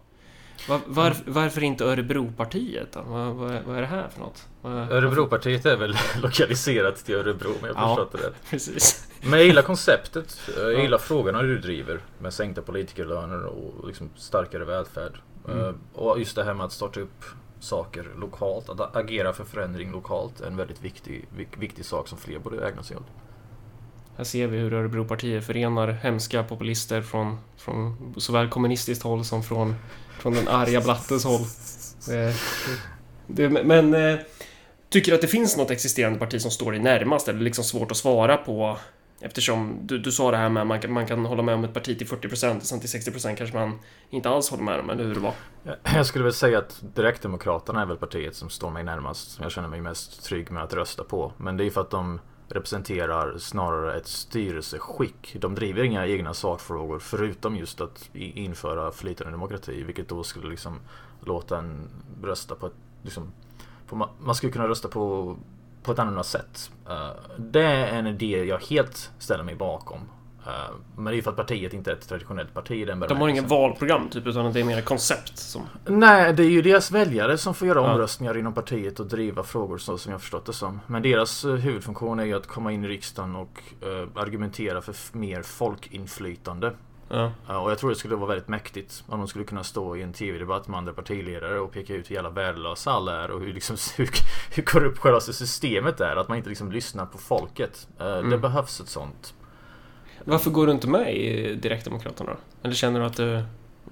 [0.67, 3.01] Var, varför, varför inte Örebropartiet då?
[3.07, 4.47] Vad, vad, vad, är det här för något?
[4.91, 8.35] Örebropartiet är väl lokaliserat till Örebro om jag har förstått det rätt.
[8.49, 9.07] precis.
[9.21, 10.39] Men jag gillar konceptet.
[10.57, 11.03] Jag gillar ja.
[11.03, 15.19] frågorna du driver med sänkta politikerlöner och liksom starkare välfärd.
[15.47, 15.59] Mm.
[15.59, 17.25] Eh, och just det här med att starta upp
[17.59, 22.39] saker lokalt, att agera för förändring lokalt är en väldigt viktig, viktig sak som fler
[22.39, 23.07] borde ägna sig åt.
[24.19, 29.75] Här ser vi hur Örebropartiet förenar hemska populister från, från såväl kommunistiskt håll som från,
[30.19, 31.41] från den arga blattens håll.
[32.07, 32.35] Det,
[33.27, 34.19] det, men eh,
[34.89, 37.27] tycker att det finns något existerande parti som står dig närmast?
[37.27, 38.77] Eller liksom svårt att svara på?
[39.21, 41.63] Eftersom du, du sa det här med att man kan, man kan hålla med om
[41.63, 43.79] ett parti till 40% och sen till 60% kanske man
[44.09, 45.33] inte alls håller med om, eller hur det var?
[45.83, 49.31] Jag skulle väl säga att Direktdemokraterna är väl partiet som står mig närmast.
[49.31, 51.33] Som jag känner mig mest trygg med att rösta på.
[51.37, 55.35] Men det är för att de representerar snarare ett styrelseskick.
[55.39, 60.79] De driver inga egna sakfrågor förutom just att införa flytande demokrati, vilket då skulle liksom
[61.21, 61.89] låta en
[62.23, 62.73] rösta på ett...
[63.01, 63.31] Liksom,
[63.87, 65.35] på, man skulle kunna rösta på,
[65.83, 66.71] på ett annorlunda sätt.
[66.89, 69.99] Uh, det är en idé jag helt ställer mig bakom.
[70.47, 73.17] Eh, men det är ju för att partiet inte är ett traditionellt parti den De
[73.17, 75.61] har ingen valprogram typ, utan det är mer ett koncept som...
[75.85, 77.91] Nej, det är ju deras väljare som får göra ja.
[77.91, 80.79] omröstningar inom partiet och driva frågor så som jag förstått det som.
[80.87, 84.95] Men deras eh, huvudfunktion är ju att komma in i riksdagen och uh, argumentera för
[85.17, 86.73] mer folkinflytande.
[87.09, 87.31] Ja.
[87.49, 90.01] Uh, och jag tror det skulle vara väldigt mäktigt om de skulle kunna stå i
[90.01, 93.53] en TV-debatt med andra partiledare och peka ut hur jävla värdelösa alla är och hur,
[93.53, 94.09] liksom, hur,
[94.55, 96.15] hur korrupt själva systemet är.
[96.15, 97.87] Att man inte liksom lyssnar på folket.
[98.01, 98.29] Uh, mm.
[98.29, 99.33] Det behövs ett sånt
[100.25, 102.37] varför går du inte med i Direktdemokraterna då?
[102.63, 103.43] Eller känner du att du...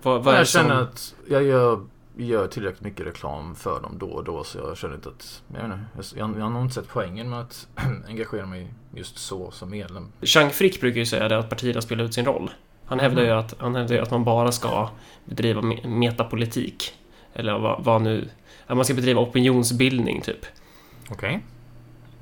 [0.02, 0.84] Vad, vad jag känner som...
[0.84, 1.80] att jag gör
[2.18, 5.44] gör tillräckligt mycket reklam för dem då och då så jag känner inte att...
[5.48, 7.68] Jag, vet inte, jag, jag har nog inte sett poängen med att
[8.08, 10.12] engagera mig just så som medlem.
[10.22, 12.52] Chang Frick brukar ju säga det att partierna spelar ut sin roll.
[12.86, 14.90] Han hävdar ju att, han hävdar ju att man bara ska
[15.26, 16.94] bedriva me- metapolitik.
[17.34, 18.30] Eller vad, vad nu...
[18.68, 20.46] Att man ska bedriva opinionsbildning, typ.
[21.12, 21.44] Okej.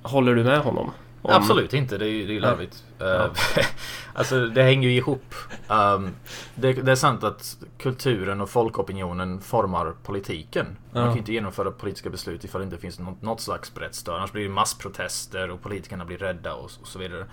[0.01, 0.91] Håller du med honom?
[1.25, 2.83] Om- Absolut inte, det är ju larvigt.
[2.99, 3.25] Eh,
[4.13, 5.33] alltså det hänger ju ihop.
[5.67, 6.09] Um,
[6.55, 10.65] det, det är sant att kulturen och folkopinionen formar politiken.
[10.65, 11.05] Man Ja.
[11.07, 14.15] kan ju inte genomföra politiska beslut ifall det inte finns något, något slags brett stöd.
[14.15, 17.25] Annars blir det massprotester och politikerna blir rädda och, och så vidare.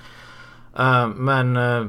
[0.78, 1.84] Eh, men eh,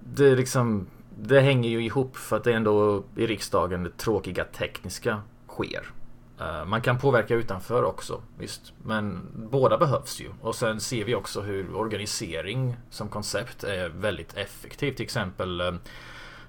[0.00, 0.86] det är liksom
[1.18, 5.82] Det hänger ju ihop för att det är ändå i riksdagen det tråkiga tekniska sker.
[6.40, 8.72] Eh, man kan påverka utanför också, visst.
[8.82, 10.28] Men båda behövs ju.
[10.40, 14.96] Och sen ser vi också hur organisering som koncept är väldigt effektivt.
[14.96, 15.72] Till exempel eh,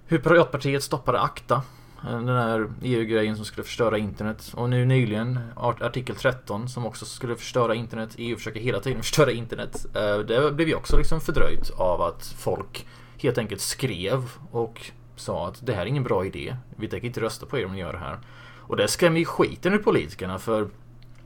[0.06, 1.62] hur Piratpartiet stoppade ACTA.
[2.04, 4.54] Eh, den här EU-grejen som skulle förstöra internet.
[4.56, 8.16] Och nu nyligen artikel 13 som också skulle förstöra internet.
[8.18, 9.86] EU försöker hela tiden förstöra internet.
[10.28, 15.66] Det blev ju också liksom fördröjt av att folk helt enkelt skrev och sa att
[15.66, 16.56] det här är ingen bra idé.
[16.76, 18.20] Vi tänker inte rösta på er om ni gör det här.
[18.68, 20.68] Och det skrämmer ju skiten ur politikerna för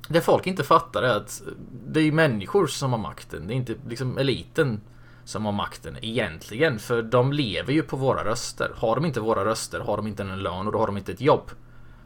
[0.08, 1.42] det folk inte fattar är att
[1.88, 3.48] det är ju människor som har makten.
[3.48, 4.82] Det är inte liksom eliten
[5.24, 6.80] som har makten egentligen.
[6.80, 8.72] För de lever ju på våra röster.
[8.76, 11.12] Har de inte våra röster har de inte en lön och då har de inte
[11.12, 11.52] ett jobb.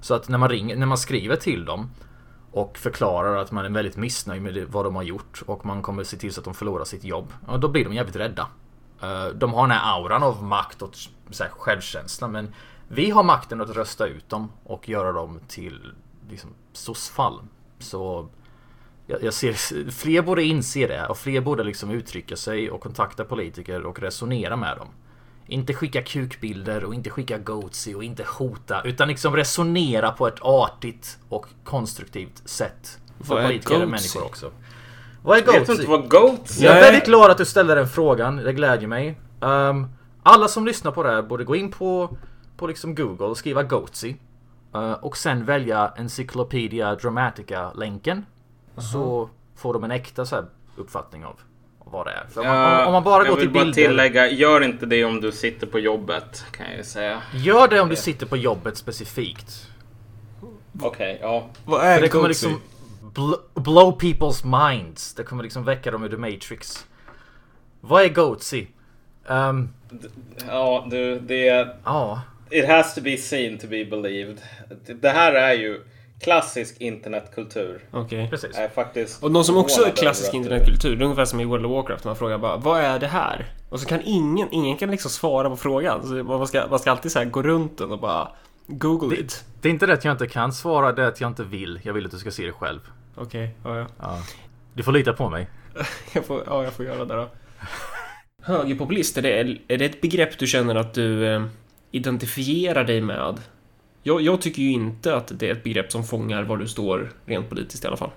[0.02, 1.90] Så att när man, ringer, när man skriver till dem
[2.52, 6.04] och förklarar att man är väldigt missnöjd med vad de har gjort och man kommer
[6.04, 7.34] se till så att de förlorar sitt jobb.
[7.48, 8.48] Ja, då blir de jävligt rädda.
[9.02, 10.94] Eh, de har den här auran av makt och
[11.52, 12.54] självkänsla men
[12.88, 15.94] vi har makten att rösta ut dem och göra dem till
[16.30, 17.40] liksom, sossfall.
[17.80, 18.30] Så
[19.08, 19.54] jag, jag ser,
[19.92, 24.56] fler borde inse det och fler borde liksom uttrycka sig och kontakta politiker och resonera
[24.56, 24.88] med dem.
[25.48, 30.42] Inte skicka kukbilder och inte skicka goatsy och inte hota utan liksom resonera på ett
[30.42, 33.00] artigt och konstruktivt sätt.
[33.18, 33.92] Vad För är politiker och goatsy?
[33.92, 34.52] människor också.
[35.24, 35.74] Vad är Vet du goatsy?
[35.74, 39.20] inte vad goats Jag är väldigt glad att du ställde den frågan, det glädjer mig.
[39.42, 39.88] Ehm,
[40.24, 42.18] alla som lyssnar på det här borde gå in på,
[42.58, 44.16] på liksom Google och skriva Goatsy.
[44.74, 48.26] eh, och sen välja Encyclopedia Dramatica-länken.
[48.78, 51.36] Så får de en äkta så här, uppfattning av
[51.80, 52.28] vad det är.
[52.30, 53.88] För om, man, om, om man bara jag går vill till bara bilder.
[53.88, 57.22] tillägga, gör inte det om du sitter på jobbet kan jag ju säga.
[57.34, 59.68] Gör det om du sitter på jobbet specifikt.
[60.82, 61.48] Okej, ja.
[61.66, 62.48] Vad För är det kommer Goatsy?
[62.48, 62.62] liksom
[63.14, 65.14] bl- blow people's minds.
[65.14, 66.86] Det kommer liksom väcka dem ur the matrix.
[67.82, 68.68] Vad är Goatsy?
[69.28, 69.70] Ehm,
[70.48, 71.68] Ja, du, det...
[71.84, 72.22] Ja.
[72.50, 74.42] It has to be seen to be believed.
[75.02, 75.82] Det här är ju
[76.22, 77.82] klassisk internetkultur.
[77.92, 78.30] Okej.
[78.30, 78.58] Precis.
[78.58, 81.26] Är faktiskt Och någon som också är förvånad klassisk över att- internetkultur, det är ungefär
[81.26, 82.06] som i World of Warcraft.
[82.06, 83.46] Man frågar bara Vad är det här?
[83.70, 86.08] Och så kan ingen, ingen kan liksom svara på frågan.
[86.08, 88.28] Så man ska, man ska alltid så här gå runt den och bara
[88.68, 89.44] Google it.
[89.62, 91.80] Det är inte det att jag inte kan svara, det är att jag inte vill.
[91.84, 92.80] Jag vill att du ska se det själv.
[93.16, 93.86] Okej, ja, ja.
[94.02, 94.18] Ja.
[94.74, 95.48] Du får lita på mig.
[96.14, 97.30] Jag får, ja, jag får göra det då.
[98.44, 101.44] Högerpopulist, är det, är det ett begrepp du känner att du eh,
[101.96, 103.42] identifierar dig med?
[104.04, 107.12] Jag, jag tycker ju inte att det är ett begrepp som fångar var du står
[107.26, 108.12] rent politiskt i alla fall.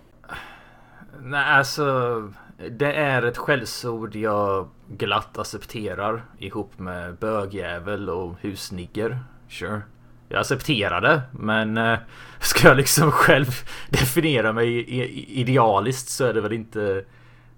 [1.22, 2.32] Nej, alltså.
[2.70, 9.18] Det är ett skällsord jag glatt accepterar ihop med bögjävel och husnigger.
[9.48, 9.82] Sure.
[10.28, 11.98] Jag accepterar det, men eh,
[12.40, 13.46] ska jag liksom själv
[13.88, 14.84] definiera mig
[15.40, 17.04] idealiskt så är det väl inte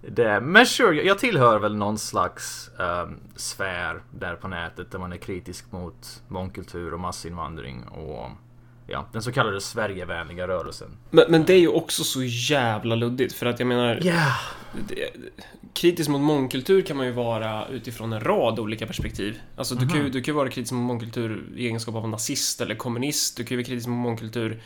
[0.09, 0.41] det.
[0.41, 5.17] Men sure, jag- tillhör väl någon slags um, sfär där på nätet där man är
[5.17, 8.31] kritisk mot mångkultur och massinvandring och
[8.87, 10.89] ja, den så kallade Sverigevänliga rörelsen.
[11.11, 14.27] Men, men det är ju också så jävla luddigt för att jag menar Ja,
[14.89, 15.11] det-
[15.75, 19.41] Kritisk mot mångkultur kan man ju vara utifrån en rad olika perspektiv.
[19.57, 22.61] Alltså du, kan ju, du kan ju vara kritisk mot mångkultur i egenskap av nazist
[22.61, 23.37] eller kommunist.
[23.37, 24.63] Du kan ju vara kritisk mot mångkultur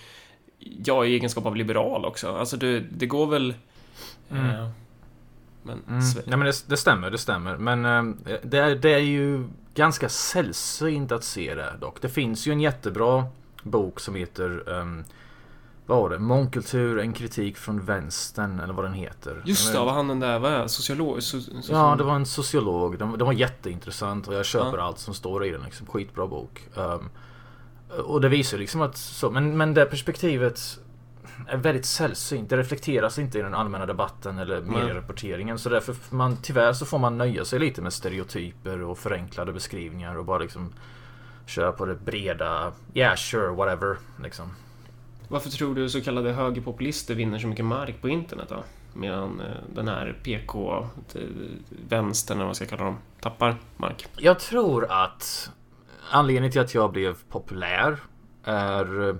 [0.84, 2.36] ja, i egenskap av liberal också.
[2.36, 3.54] Alltså det, det går väl...
[4.30, 4.46] Mm.
[4.50, 4.68] Eh,
[5.64, 5.82] men...
[5.88, 6.04] Mm.
[6.26, 7.56] Nej men det, det stämmer, det stämmer.
[7.56, 12.00] Men eh, det, är, det är ju ganska sällsynt att se det dock.
[12.00, 13.24] Det finns ju en jättebra
[13.62, 15.04] bok som heter um,
[15.86, 16.18] vad var det?
[16.18, 19.42] Mångkultur, en kritik från vänstern eller vad den heter.
[19.44, 21.22] Just det, vad han den där, vad är sociolog?
[21.22, 22.98] So, so, Ja, det var en sociolog.
[22.98, 24.84] Den, den var jätteintressant och jag köper Ja.
[24.84, 25.62] allt som står i den.
[25.62, 25.86] Liksom.
[25.86, 26.68] Skitbra bok.
[26.74, 27.10] Um,
[28.04, 30.78] och det visar liksom att så, men, men det perspektivet
[31.48, 32.50] är väldigt sällsynt.
[32.50, 35.58] Det reflekteras inte i den allmänna debatten eller medierapporteringen.
[35.58, 40.18] Så därför man, tyvärr så får man nöja sig lite med stereotyper och förenklade beskrivningar
[40.18, 40.72] och bara liksom
[41.46, 43.96] köra på det breda, yeah sure, whatever.
[44.22, 44.50] Liksom.
[45.28, 48.64] Varför tror du så kallade högerpopulister vinner så mycket mark på internet då?
[48.92, 51.18] Medan eh, den här PK, t-
[51.88, 54.06] vänstern eller vad man ska kalla dem, tappar mark.
[54.16, 55.50] Jag tror att
[56.10, 57.96] anledningen till att jag blev populär
[58.44, 59.14] är eh,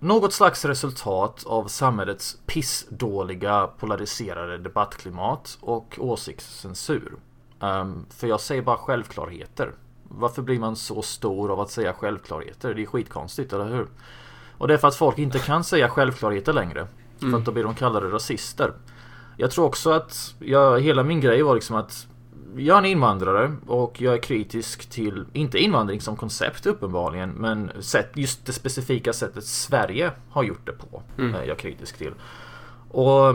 [0.00, 7.16] något slags resultat av samhällets pissdåliga polariserade debattklimat och åsiktscensur.
[7.60, 9.72] Um, för jag säger bara självklarheter.
[10.08, 12.74] Varför blir man så stor av att säga självklarheter?
[12.74, 13.86] Det är skitkonstigt, eller hur?
[14.58, 16.86] Och det är för att folk inte kan säga självklarheter längre.
[17.18, 18.72] För att då blir de kallade rasister.
[19.36, 22.06] Jag tror också att jag, hela min grej var liksom att
[22.56, 27.70] jag är en invandrare och jag är kritisk till, inte invandring som koncept uppenbarligen, men
[27.80, 31.02] sätt, just det specifika sättet Sverige har gjort det på.
[31.18, 31.34] Mm.
[31.34, 32.12] är jag kritisk till.
[32.90, 33.34] Och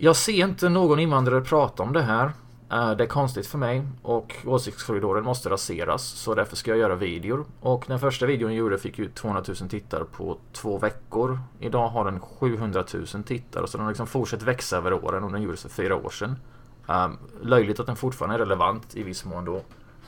[0.00, 2.32] jag ser inte någon invandrare prata om det här.
[2.70, 6.94] Eh, Det är konstigt för mig och åsiktskorridoren måste raseras så därför ska jag göra
[6.94, 7.44] videor.
[7.60, 11.38] Och den första videon jag gjorde fick ju 200 000 tittare på två veckor.
[11.60, 15.32] Idag har den 700 000 tittare så den har liksom fortsatt växa över åren och
[15.32, 16.36] den gjordes för fyra år sedan.
[16.86, 19.56] Um, löjligt att den fortfarande är relevant i viss mån då.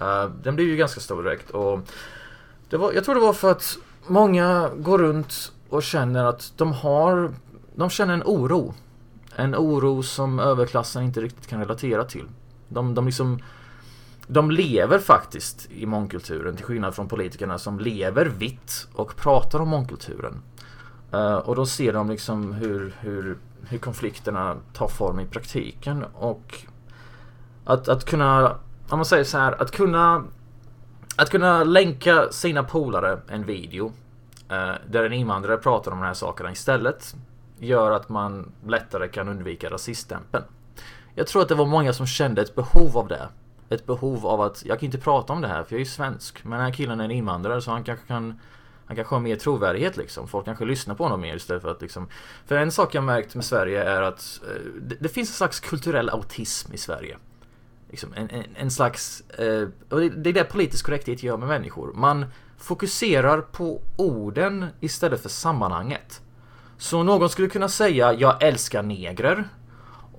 [0.01, 1.81] Uh, den blev ju ganska stor direkt och
[2.71, 6.73] det var, jag tror det var för att många går runt och känner att de
[6.73, 7.35] har
[7.75, 8.75] De känner en oro.
[9.37, 12.29] En oro som överklassen inte riktigt kan relatera till.
[12.69, 13.39] De, de liksom
[14.27, 19.69] De lever faktiskt i mångkulturen till skillnad från politikerna som lever vitt och pratar om
[19.69, 20.43] mångkulturen.
[21.13, 26.65] Eh, och då ser de liksom hur, hur, hur konflikterna tar form i praktiken och
[27.65, 28.57] att, att kunna,
[28.89, 30.25] om man säger så här, att kunna
[31.19, 33.93] att kunna länka sina polare en video
[34.49, 37.15] eh, där en invandrare pratar om de här sakerna istället
[37.59, 40.45] gör att man lättare kan undvika rasiststämpeln.
[41.15, 43.29] Jag tror att det var många som kände ett behov av det.
[43.69, 45.91] Ett behov av att jag kan inte prata om det här för jag är ju
[45.91, 46.45] svensk.
[46.45, 48.41] Men den här killen är en invandrare så han kanske kan
[48.89, 50.29] han kanske har mer trovärdighet liksom.
[50.29, 52.09] Folk kanske lyssnar på honom mer istället för att liksom...
[52.47, 55.61] För en sak jag märkt med Sverige är att eh, det, det finns en slags
[55.61, 57.17] kulturell autism i Sverige.
[57.91, 59.21] Liksom en, en, en slags...
[59.21, 61.93] Eh, och det, det är det politisk korrekthet gör med människor.
[61.93, 62.27] Man
[62.59, 66.21] fokuserar på orden istället för sammanhanget.
[66.79, 69.49] Så någon skulle kunna säga jag älskar negrer.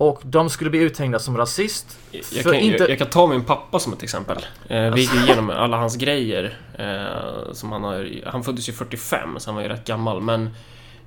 [0.00, 1.98] Och de skulle bli uthängda som rasist.
[2.10, 2.78] Jag kan, inte...
[2.78, 4.46] jag, jag kan ta min pappa som ett exempel.
[4.68, 6.58] Eh, vi gick igenom alla hans grejer.
[6.78, 10.20] Eh, som han, har, han föddes ju 45, så han var ju rätt gammal.
[10.20, 10.46] Men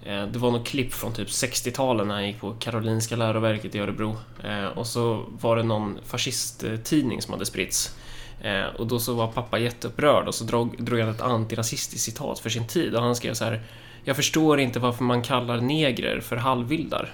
[0.05, 3.79] eh, det var något klipp från typ 60-talet när han gick på Karolinska läroverket i
[3.79, 4.17] Örebro.
[4.43, 7.95] Eh, och så var det någon fascisttidning som hade spritts.
[8.41, 12.39] Eh, och då så var pappa jätteupprörd och så drog, drog han ett antirasistiskt citat
[12.39, 12.95] för sin tid.
[12.95, 13.61] Och han skrev så här.
[14.03, 17.13] Jag förstår inte varför man kallar negrer för halvvildar.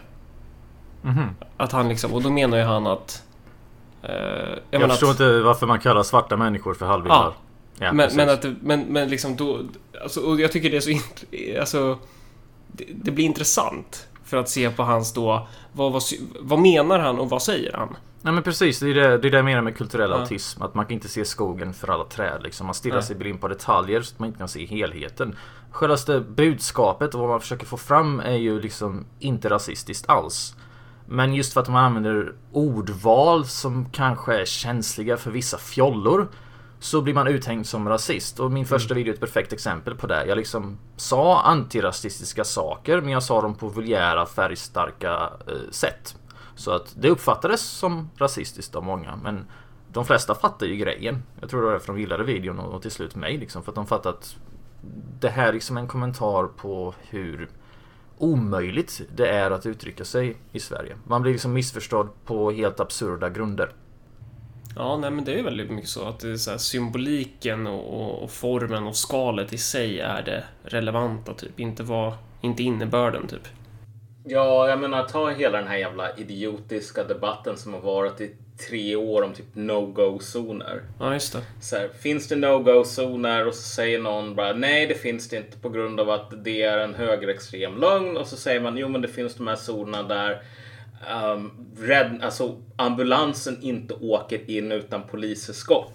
[1.01, 1.29] Mhm.
[1.57, 3.23] Att han liksom, och då menar ju han att...
[4.03, 4.09] Eh,
[4.71, 7.17] jag Jag, förstår att, inte varför man kallar svarta människor för halvvildar.
[7.17, 7.33] Ja.
[7.79, 8.17] Ja, men, precis.
[8.17, 9.59] men, att, men, men liksom då...
[10.01, 11.59] Alltså, och jag tycker det är så...
[11.59, 11.97] Alltså...
[12.67, 14.07] Det, det blir intressant.
[14.23, 15.47] För att se på hans då...
[15.71, 16.03] Vad, vad,
[16.39, 17.95] vad menar han och vad säger han?
[18.21, 20.19] Nej men precis, det är det, det, är det jag menar med kulturell Ja.
[20.19, 20.63] autism.
[20.63, 22.43] Att man kan inte se skogen för alla träd.
[22.43, 22.67] Liksom.
[22.67, 23.03] Man stirrar Nej.
[23.03, 25.35] sig blind på detaljer så att man inte kan se helheten.
[25.71, 30.55] Självaste budskapet och vad man försöker få fram är ju liksom inte rasistiskt alls.
[31.11, 36.27] Men just för att man använder ordval som kanske är känsliga för vissa fjollor
[36.79, 38.39] så blir man uthängd som rasist.
[38.39, 40.25] Och min första video är ett perfekt exempel på det.
[40.25, 46.15] Jag liksom sa antirasistiska saker men jag sa dem på vulgära färgstarka eh, sätt.
[46.55, 49.45] Så att det uppfattades som rasistiskt av många men
[49.91, 51.23] de flesta fattar ju grejen.
[51.39, 53.75] Jag tror det var därför de gillade videon och, till slut mig liksom för att
[53.75, 54.35] de fattat att
[55.19, 57.49] det här är liksom en kommentar på hur
[58.19, 60.95] omöjligt det är att uttrycka sig i Sverige.
[61.07, 63.69] Man blir liksom missförstådd på helt absurda grunder.
[64.75, 68.01] Ja, nej men det är väldigt mycket så att det är så här, symboliken och,
[68.01, 71.59] och, och formen och skalet i sig är det relevanta typ.
[71.59, 72.13] Inte vad...
[72.41, 73.47] Inte innebörden typ.
[74.23, 78.35] Ja, jag menar ta hela den här jävla idiotiska debatten som har varit i
[78.67, 80.81] tre år om typ no-go-zoner.
[80.99, 81.41] Ja, just det.
[81.61, 85.57] Så här, finns det no-go-zoner och så säger någon bara nej det finns det inte
[85.57, 89.01] på grund av att det är en högerextrem lögn och så säger man jo men
[89.01, 90.41] det finns de här zonerna där
[91.33, 95.91] um, rädd, alltså, ambulansen inte åker in utan poliseskott.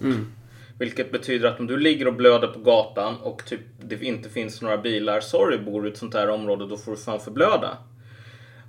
[0.79, 4.61] Vilket betyder att om du ligger och blöder på gatan och typ det inte finns
[4.61, 7.77] några bilar, sorry bor du i ett sånt här område då får du fan förblöda.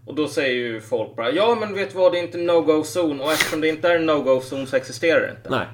[0.06, 2.46] Och då säger ju folk bara ja men vet du vad det är inte en
[2.46, 5.50] no-go zon och eftersom det inte är en no-go zon så existerar det inte.
[5.50, 5.66] Nej.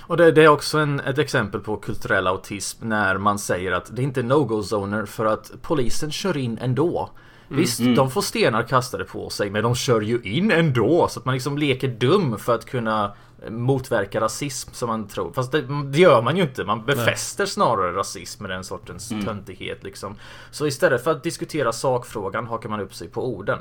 [0.00, 3.96] Och det, det är också en, ett exempel på kulturell autism när man säger att
[3.96, 7.10] det inte är no-go-zoner för att polisen kör in ändå.
[7.58, 11.24] Visst, de får stenar kastade på sig men de kör ju in ändå så att
[11.24, 13.12] man liksom leker dum för att kunna
[13.44, 15.32] eh, motverka rasism som man tror.
[15.32, 16.64] Fast det, det gör man ju inte.
[16.64, 20.14] Man befäster snarare rasism med den sortens töntighet liksom.
[20.50, 23.58] Så istället för att diskutera sakfrågan hakar man upp sig på orden.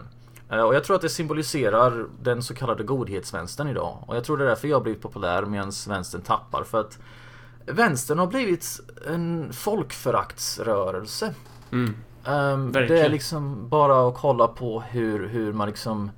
[0.51, 4.03] Eh, Och jag tror att det symboliserar den så kallade godhetsvänstern idag.
[4.07, 6.63] Och jag tror det är därför jag har blivit populär medan vänstern tappar.
[6.63, 6.99] För att
[7.65, 11.33] vänstern har blivit en folkföraktsrörelse.
[12.25, 16.11] Um, det är liksom bara att kolla på hur, hur man liksom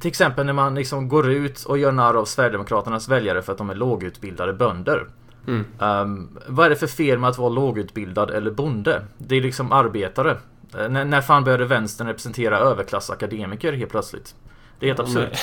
[0.00, 3.58] Till exempel när man liksom går ut och gör narr av Sverigedemokraternas väljare för att
[3.58, 5.06] de är lågutbildade bönder.
[5.46, 5.64] Mm.
[5.78, 9.04] Um, vad är det för fel med att vara lågutbildad eller bonde?
[9.18, 10.36] Det är liksom arbetare.
[10.78, 14.34] Eh, när, när fan började vänstern representera överklassakademiker helt plötsligt?
[14.78, 15.28] Det är helt absurt.
[15.30, 15.38] Men-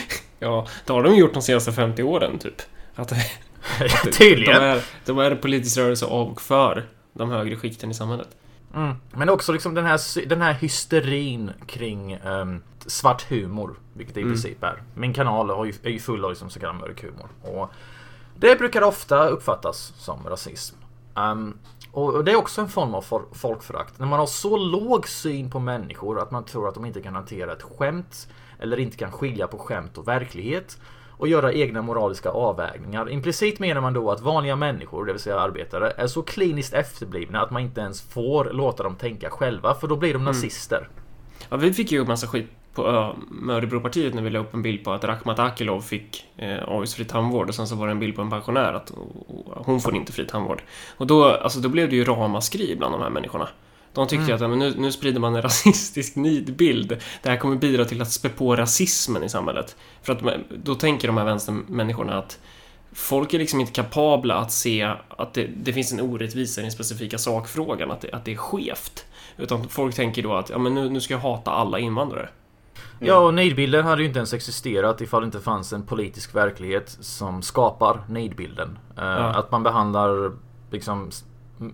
[0.40, 2.62] Ja, det har de gjort de senaste 50 åren typ.
[2.94, 3.08] Att
[4.04, 4.62] de Tydligen.
[4.62, 6.86] är, de är en politisk rörelse av och för
[7.18, 8.28] de högre skikten i samhället.
[8.74, 8.94] Mm.
[9.12, 13.74] Men också liksom den här, den här hysterin kring ehm, svart humor.
[13.92, 14.34] Vilket det i Mm.
[14.34, 14.82] princip är.
[14.94, 17.28] Min kanal har ju, är ju full av liksom så kallad mörk humor.
[17.42, 17.70] Och
[18.36, 20.76] det brukar ofta uppfattas som rasism.
[21.14, 21.58] Ehm,
[21.92, 23.98] och det är också en form av folkförakt.
[23.98, 27.14] När man har så låg syn på människor att man tror att de inte kan
[27.14, 28.28] hantera ett skämt.
[28.58, 30.78] Eller inte kan skilja på skämt och verklighet.
[31.18, 33.10] Och göra egna moraliska avvägningar.
[33.10, 37.40] Implicit menar man då att vanliga människor, det vill säga arbetare, är så kliniskt efterblivna
[37.40, 39.74] att man inte ens får låta dem tänka själva.
[39.74, 40.88] För då blir de nazister.
[41.48, 43.14] Ja, vi fick ju massa skit på
[43.50, 47.48] Örebropartiet när vi la upp en bild på att Rakhmat Akilov fick eh, avgiftsfri tandvård
[47.48, 50.12] och sen så var det en bild på en pensionär att och, hon får inte
[50.12, 50.62] fri tandvård.
[50.96, 53.48] Och då, alltså, då blev det ju ramaskri bland de här människorna.
[53.98, 56.96] De tyckte ju att ja, men nu, nu sprider man en rasistisk nidbild.
[57.22, 59.76] Det här kommer bidra till att spä på rasismen i samhället.
[60.02, 60.22] För att
[60.64, 62.38] då tänker de här vänstermänniskorna att
[62.92, 66.72] folk är liksom inte kapabla att se att det, det finns en orättvisa i den
[66.72, 69.06] specifika sakfrågan, att det, att det är skevt.
[69.36, 72.28] Utan folk tänker då att ja, men nu, nu ska jag hata alla invandrare.
[72.98, 76.96] Ja, och nidbilden hade ju inte ens existerat ifall det inte fanns en politisk verklighet
[77.00, 78.78] som skapar nidbilden.
[78.96, 80.32] Eh, Att man behandlar
[80.70, 81.10] liksom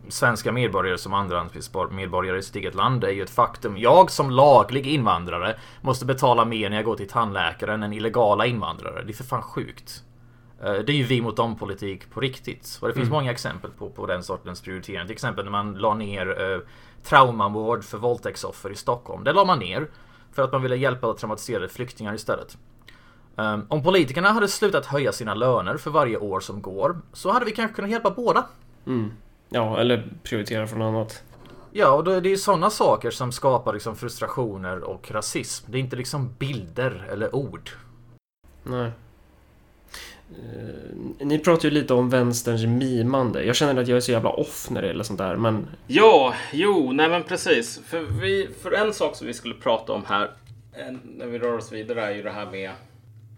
[0.08, 1.46] svenska medborgare som andra
[1.90, 3.76] medborgare i sitt eget land är ju ett faktum.
[3.78, 9.02] Jag som laglig invandrare måste betala mer när jag går till tandläkaren än illegala invandrare.
[9.02, 10.02] Det är för fan sjukt.
[10.62, 12.78] Eh, Det är ju vi mot dem politik på riktigt.
[12.82, 15.06] Och det finns många exempel på, på den sortens prioritering.
[15.06, 16.58] Till exempel när man la ner eh,
[17.02, 19.24] traumavård för våldtäktsoffer i Stockholm.
[19.24, 19.88] Det la man ner.
[20.32, 22.58] För att man ville hjälpa traumatiserade flyktingar istället.
[23.36, 27.44] Um, om politikerna hade slutat höja sina löner för varje år som går så hade
[27.44, 28.46] vi kanske kunnat hjälpa båda.
[28.86, 29.12] Mm.
[29.54, 31.22] Ja, eller prioritera från annat.
[31.72, 35.72] Ja, och då är det ju sådana saker som skapar liksom frustrationer och rasism.
[35.72, 37.70] Det är inte liksom bilder eller ord.
[38.62, 38.90] Nej.
[40.30, 43.44] Eh, ni pratar ju lite om vänsterns mimande.
[43.44, 45.66] Jag känner att jag är så jävla off när det gäller sånt där, men...
[45.86, 47.80] Ja, jo, nej men precis.
[47.86, 50.30] För, vi, för en sak som vi skulle prata om här
[51.02, 52.70] när vi rör oss vidare är ju det här med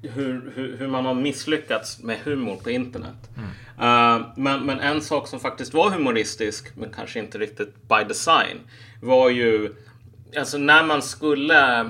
[0.02, 3.30] hur, hur, hur man har misslyckats med humor på internet.
[3.80, 8.60] Uh, men, men en sak som faktiskt var humoristisk, men kanske inte riktigt by design,
[9.02, 9.74] var ju
[10.38, 11.80] alltså när man skulle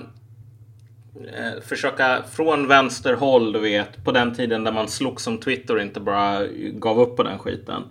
[1.14, 5.82] eh, försöka från vänsterhåll, du vet, på den tiden där man slog som Twitter och
[5.82, 7.82] inte bara gav upp på den skiten.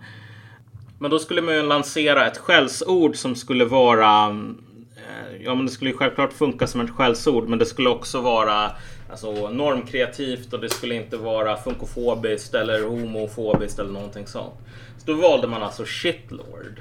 [0.98, 4.28] Men då skulle man ju lansera ett skällsord som skulle vara
[4.96, 8.20] eh, Ja men det skulle ju självklart funka som ett skällsord men det skulle också
[8.20, 8.70] vara
[9.10, 14.54] alltså, normkreativt och det skulle inte vara funkofobiskt eller homofobiskt eller någonting sånt.
[14.98, 16.80] Så då valde man alltså shitlord.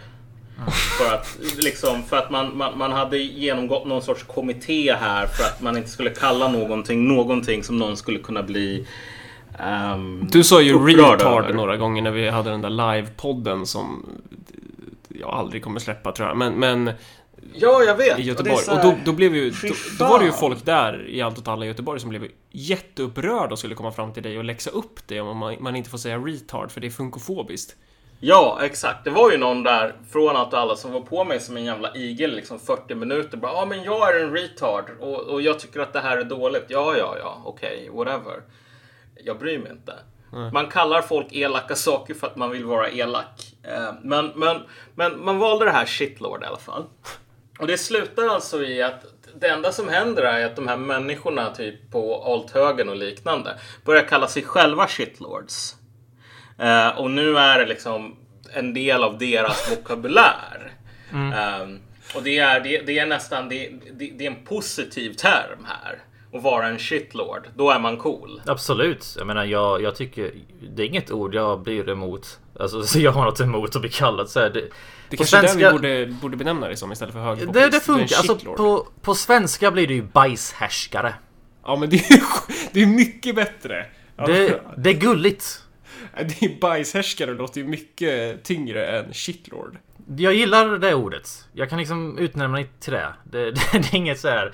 [0.98, 5.44] För att, liksom, för att man, man, man hade genomgått någon sorts kommitté här för
[5.44, 8.88] att man inte skulle kalla någonting någonting som någon skulle kunna bli
[9.60, 11.54] ehm, Du sa ju retard över.
[11.54, 14.06] några gånger när vi hade den där livepodden som
[15.10, 16.38] jag aldrig kommer släppa tror jag.
[16.38, 16.92] Men, men
[17.54, 18.20] Ja, jag vet.
[18.20, 18.56] i Och Göteborg.
[18.68, 19.50] Och, här- då, då blev ju...
[19.50, 19.68] Då,
[20.00, 23.52] då var det ju folk där i allt åt alla i Göteborg som blev jätteupprörda
[23.52, 25.98] och skulle komma fram till dig och läxa upp dig om man, man inte får
[25.98, 27.76] säga retard för det är funkofobiskt.
[28.20, 29.04] Ja, exakt.
[29.04, 31.66] Det var ju någon där från allt och alla som var på mig som en
[31.66, 33.38] jävla igel liksom 40 minuter.
[33.38, 36.24] Bara, ja men jag är en retard och, och jag tycker att det här är
[36.24, 36.66] dåligt.
[36.68, 38.42] Ja, ja, ja, okej, whatever.
[39.26, 39.94] Jag bryr mig inte.
[40.54, 43.54] Man kallar folk elaka saker för att man vill vara elak.
[43.64, 44.58] Eh, Men, men,
[44.96, 46.84] men man valde det här shitlord i alla fall.
[47.60, 49.06] Och det slutar alltså i att
[49.40, 54.04] det enda som händer är att de här människorna typ på althögern och liknande börjar
[54.04, 55.76] kalla sig själva shitlords.
[56.60, 58.16] Eh, och nu är det liksom
[58.54, 60.74] en del av deras vokabulär.
[61.14, 61.80] Ehm,
[62.16, 66.00] och det är, det, det är nästan det, det, det är en positiv term här.
[66.34, 67.48] Att vara en shitlord.
[67.56, 68.42] Då är man cool.
[68.46, 69.16] Absolut.
[69.18, 70.32] Jag menar, jag, jag tycker...
[70.76, 72.40] Det är inget ord jag blir emot.
[72.60, 74.50] Alltså, så jag har något emot att bli kallad så här.
[74.50, 74.62] Det,
[75.10, 77.72] Det kanske är svenska- det vi borde, borde benämna det som istället för Det, högerpopulist.
[77.72, 78.16] det funkar.
[78.16, 81.14] Är en Alltså, på, på svenska blir det ju bajshärskare.
[81.66, 82.22] Ja men det är,
[82.72, 83.86] det är mycket bättre.
[84.18, 85.62] Ja, Det, det är gulligt.
[86.18, 89.78] det är bajshärskare låter ju mycket tyngre än shitlord.
[90.18, 91.48] Jag gillar det ordet.
[91.54, 93.14] Jag kan liksom utnämna det till det.
[93.24, 94.54] Det, det, det är inget så här.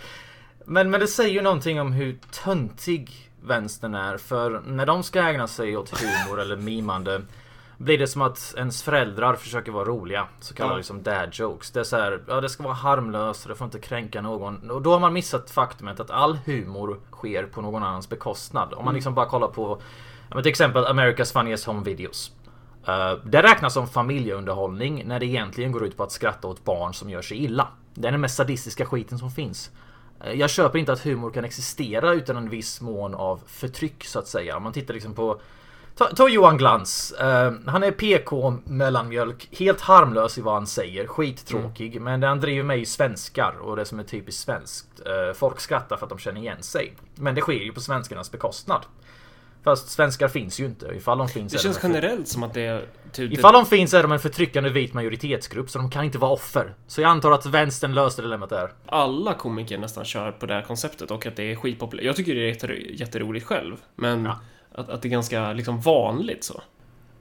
[0.66, 3.10] Men, men det säger ju någonting om hur töntig
[3.44, 4.18] vänstern är.
[4.18, 7.22] För när de ska ägna sig åt humor eller mimande.
[7.84, 10.28] Blir det som att ens föräldrar försöker vara roliga.
[10.40, 10.78] Så kallade Ja.
[10.78, 11.72] liksom dad jokes.
[11.72, 14.72] Det är så här, ja det ska vara harmlöst det får inte kränka någon.
[14.72, 18.74] Och då har man missat faktumet att all humor sker på någon annans bekostnad.
[18.74, 19.82] Om man liksom bara kollar på,
[20.30, 22.32] men till exempel America's Funniest Home Videos.
[22.88, 26.94] Uh, det räknas som familjeunderhållning när det egentligen går ut på att skratta åt barn
[26.94, 27.68] som gör sig illa.
[27.94, 29.72] Det är den mest sadistiska skiten som finns.
[30.24, 34.20] Eh, Jag köper inte att humor kan existera utan en viss mån av förtryck så
[34.20, 34.58] att säga.
[34.58, 35.42] Om man tittar liksom på
[35.96, 37.12] Ta, ta Johan Glans.
[37.12, 39.48] Eh, han är PK mellanmjölk.
[39.60, 41.08] Helt harmlös i vad han säger.
[41.08, 42.02] Skittråkig.
[42.02, 44.88] Men det han driver med är ju svenskar och det som är typiskt svenskt.
[45.06, 46.94] Eh, folk skrattar för att de känner igen sig.
[47.16, 48.82] Men det sker ju på svenskarnas bekostnad.
[49.64, 50.86] Fast svenskar finns ju inte.
[50.88, 52.86] Ifall de finns Det känns de generellt som att det är...
[53.12, 56.32] Typ, Ifall de finns är de en förtryckande vit majoritetsgrupp så de kan inte vara
[56.32, 56.74] offer.
[56.88, 58.72] Så jag antar att vänstern löste dilemmat där.
[58.86, 62.06] alla komiker nästan kör på det här konceptet och att det är skitpopulärt.
[62.06, 63.76] Jag tycker det är jätte- jätteroligt själv.
[63.96, 64.40] Men Ja.
[64.72, 66.62] Att, att det är ganska liksom vanligt så.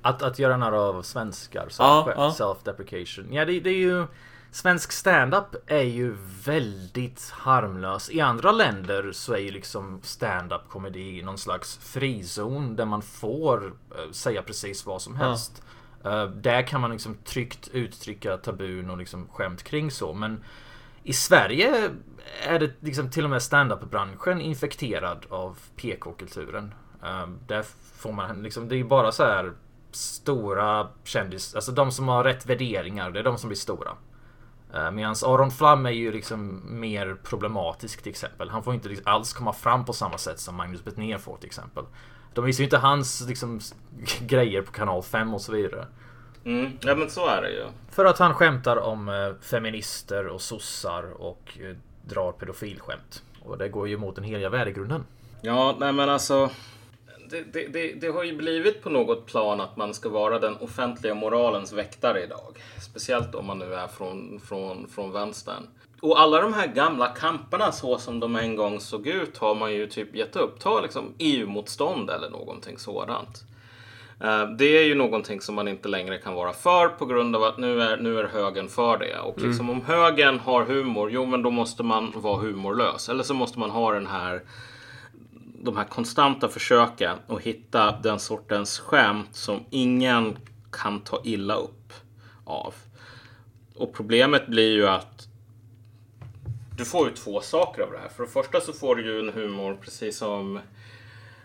[0.02, 1.68] Att, att göra narr av svenskar.
[1.78, 2.34] Ja, ja.
[2.38, 3.28] Self-deprecation.
[3.34, 4.06] Ja, det, det är ju...
[4.52, 8.10] Svensk stand-up är ju väldigt harmlös.
[8.10, 13.66] I andra länder så är ju liksom stand-up komedi någon slags frizon där man får
[13.66, 15.26] eh, säga precis vad som Ja.
[15.28, 15.62] helst.
[16.04, 20.12] Eh, där kan man liksom tryggt uttrycka tabun och liksom skämt kring så.
[20.14, 20.44] Men
[21.02, 21.90] i Sverige
[22.42, 26.74] är det liksom till och med stand-up-branschen infekterad av PK-kulturen.
[27.04, 29.52] Uh, där får man liksom, det är bara så här
[29.92, 33.90] stora kändis, alltså de som har rätt värderingar, det är de som blir stora.
[34.74, 38.50] Uh, Medan Aron Flam är ju liksom mer problematisk till exempel.
[38.50, 41.84] Han får inte alls komma fram på samma sätt som Magnus Betnér får till exempel.
[42.34, 43.60] De visar ju inte hans liksom,
[44.20, 45.86] grejer på kanal 5 och så vidare.
[46.44, 46.72] Mm.
[46.80, 47.66] Ja men så är det ju.
[47.90, 53.22] För att han skämtar om eh, feminister och sossar och eh, drar pedofilskämt.
[53.42, 55.04] Och det går ju emot den heliga värdegrunden.
[55.40, 56.50] Ja, nej men alltså.
[57.30, 60.56] Det, det, det, det har ju blivit på något plan att man ska vara den
[60.56, 62.58] offentliga moralens väktare idag.
[62.90, 65.66] Speciellt om man nu är från, från, från vänstern.
[66.00, 69.72] Och alla de här gamla kamperna så som de en gång såg ut har man
[69.72, 70.60] ju typ gett upp.
[70.60, 73.44] Ta liksom EU-motstånd eller någonting sådant.
[74.20, 77.42] Eh, Det är ju någonting som man inte längre kan vara för på grund av
[77.44, 79.18] att nu är, nu är högern för det.
[79.18, 83.08] Och liksom om högern har humor, jo men då måste man vara humorlös.
[83.08, 84.40] Eller så måste man ha den här
[85.62, 90.38] de här konstanta försöken att hitta den sortens skämt som ingen
[90.72, 91.92] kan ta illa upp
[92.44, 92.74] av.
[93.74, 95.26] Och problemet blir ju att
[96.76, 98.08] du får ju två saker av det här.
[98.08, 100.60] För det första så får du ju en humor precis som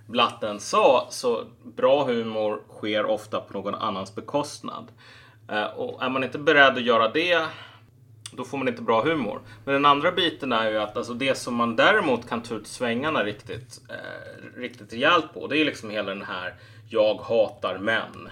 [0.08, 4.92] Blatten sa, så bra humor sker ofta på någon annans bekostnad.
[5.50, 7.46] Eh, och är man inte beredd att göra det,
[8.36, 9.42] då får man inte bra humor.
[9.66, 12.68] Men den andra biten är ju att alltså det som man däremot kan ta ut
[12.68, 16.54] svängarna riktigt, eh, riktigt rejält på, det är liksom hela den här
[16.90, 18.30] jag hatar män.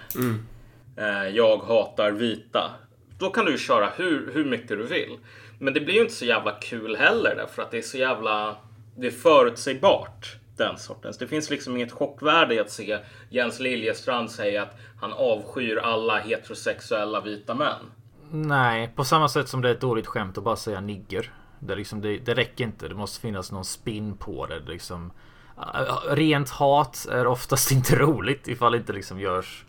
[0.96, 2.70] Eh, jag hatar vita.
[3.18, 5.18] Då kan du ju köra hur, hur mycket du vill.
[5.58, 8.56] Men det blir ju inte så jävla kul heller därför att det är så jävla...
[8.96, 10.36] Det är förutsägbart.
[10.56, 11.18] Den sortens.
[11.18, 12.98] Det finns liksom inget chockvärde i att se
[13.30, 17.90] Jens Liljestrand säga att han avskyr alla heterosexuella vita män.
[18.36, 21.32] Nej, på samma sätt som det är ett dåligt skämt att bara säga nigger.
[21.58, 22.88] Det, liksom, det, det räcker inte.
[22.88, 24.60] Det måste finnas någon spin på det.
[24.60, 25.12] det liksom,
[25.56, 29.64] äh, rent hat är oftast inte roligt ifall det inte liksom görs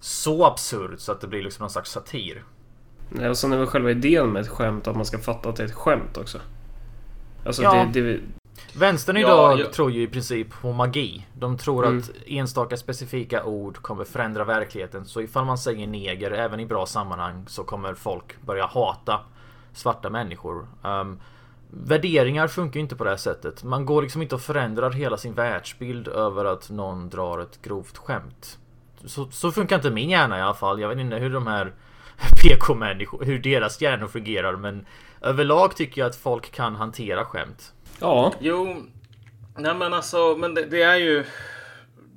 [0.00, 2.44] så absurt så att det blir liksom någon slags satir.
[3.08, 5.56] Nej, och sen är väl själva idén med ett skämt att man ska fatta att
[5.56, 6.40] det är ett skämt också.
[7.46, 7.88] Alltså Ja.
[7.92, 8.20] det, det...
[8.72, 9.66] Vänstern idag ja.
[9.72, 11.26] tror ju i princip på magi.
[11.32, 11.98] De tror Mm.
[11.98, 15.04] att enstaka specifika ord kommer förändra verkligheten.
[15.04, 19.20] Så ifall man säger neger även i bra sammanhang så kommer folk börja hata
[19.72, 20.66] svarta människor.
[20.82, 21.20] Um,
[21.70, 23.64] värderingar funkar ju inte på det här sättet.
[23.64, 27.96] Man går liksom inte och förändrar hela sin världsbild över att någon drar ett grovt
[27.98, 28.58] skämt.
[29.04, 30.80] Så, så funkar inte min hjärna i alla fall.
[30.80, 31.72] Jag vet inte hur de här
[32.42, 34.86] PK-människor, hur deras hjärnor fungerar men
[35.20, 37.73] överlag tycker jag att folk kan hantera skämt.
[38.00, 38.82] Ja, Jo,
[39.56, 41.24] nej men alltså, men det, det är ju...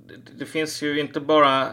[0.08, 1.68] Det, det finns ju inte bara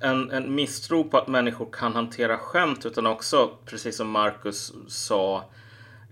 [0.00, 5.44] en, en misstro på att människor kan hantera skämt utan också, precis som Marcus sa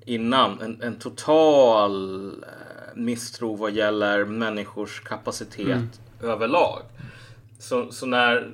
[0.06, 6.82] innan, en, en total eh, misstro vad gäller människors kapacitet överlag.
[7.58, 8.50] Så, så när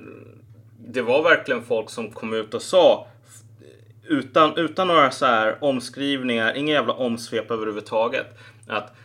[0.77, 3.07] det var verkligen folk som kom ut och sa
[4.07, 8.37] utan, utan några så här omskrivningar, inga jävla omsvep överhuvudtaget.
[8.67, 8.95] Att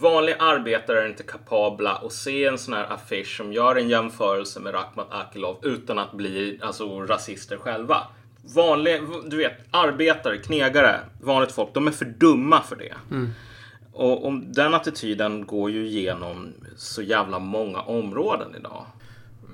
[0.00, 4.60] vanliga arbetare är inte kapabla att se en sån här affisch som gör en jämförelse
[4.60, 8.02] med Rakhmat Akilov utan att bli alltså, rasister själva.
[8.54, 12.94] Vanliga, du vet, arbetare, knegare, vanligt folk, de är för dumma för det.
[13.92, 18.86] Och, och den attityden går ju igenom så jävla många områden idag.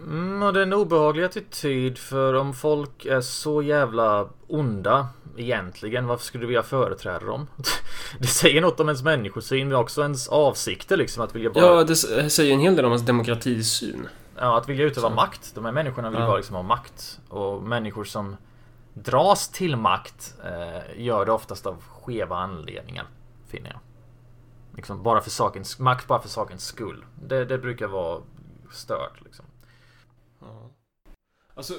[0.07, 6.07] Mm, och det är en obehaglig attityd för om folk är så jävla onda egentligen,
[6.07, 7.47] varför skulle du vilja företräda dem?
[8.19, 11.65] Det säger något om ens människosyn men också ens avsikter liksom att vilja bara...
[11.65, 11.97] Ja, det
[12.31, 14.09] säger en hel del om ens demokratisyn.
[14.37, 15.15] Ja, att vilja utöva så.
[15.15, 15.53] makt.
[15.55, 16.27] De här människorna vill ja.
[16.27, 17.21] bara liksom ha makt.
[17.29, 18.37] Och människor som
[18.95, 23.07] dras till makt eh, gör det oftast av skeva anledningar,
[23.49, 23.81] finner jag.
[24.77, 27.05] Liksom bara för sakens, makt bara för sakens skull.
[27.23, 28.21] Det, det brukar vara
[28.73, 29.45] stört liksom.
[31.57, 31.75] Alltså,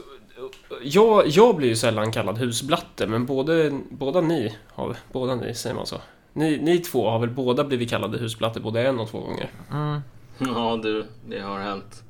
[0.82, 5.76] jag, jag blir ju sällan kallad husblatte, men både, båda ni har, båda ni, säger
[5.76, 6.02] man så?
[6.34, 9.50] Ni, ni två har väl båda blivit kallade husblatte både en och två gånger?
[9.72, 10.00] Mm.
[10.40, 12.04] Ja du, det har hänt.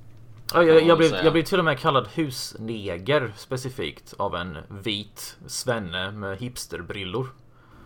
[0.53, 5.37] Ja, jag, jag, blev, jag blev till och med kallad husneger specifikt av en vit
[5.47, 7.27] svenne med hipsterbrillor.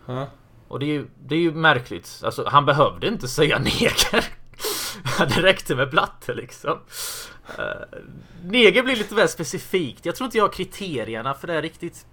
[0.06, 0.26] Ja.
[0.68, 2.22] Och det är, ju, det är ju märkligt.
[2.24, 4.39] Alltså, han behövde inte säga neger.
[5.18, 6.78] det räckte med blatte liksom.
[7.58, 7.98] Uh,
[8.44, 10.06] neger blir lite väl specifikt.
[10.06, 12.06] Jag tror inte jag har kriterierna för det riktigt.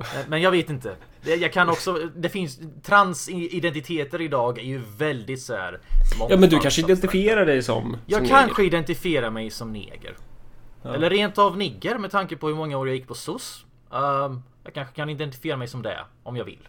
[0.00, 0.96] Uh, men jag vet inte.
[1.22, 5.80] Jag kan också, det finns transidentiteter idag är ju väldigt så här.
[6.28, 7.96] Ja men du kanske identifierar dig som?
[8.06, 8.74] Jag som kanske neger.
[8.74, 10.16] identifierar mig som neger.
[10.82, 10.94] Ja.
[10.94, 13.64] Eller rent av nigger med tanke på hur många år jag gick på SOS.
[13.92, 16.68] Uh, jag kanske kan identifiera mig som det om jag vill.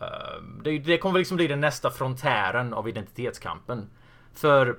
[0.00, 3.90] Ehm, det, det kommer liksom bli den nästa frontären av identitetskampen.
[4.34, 4.78] För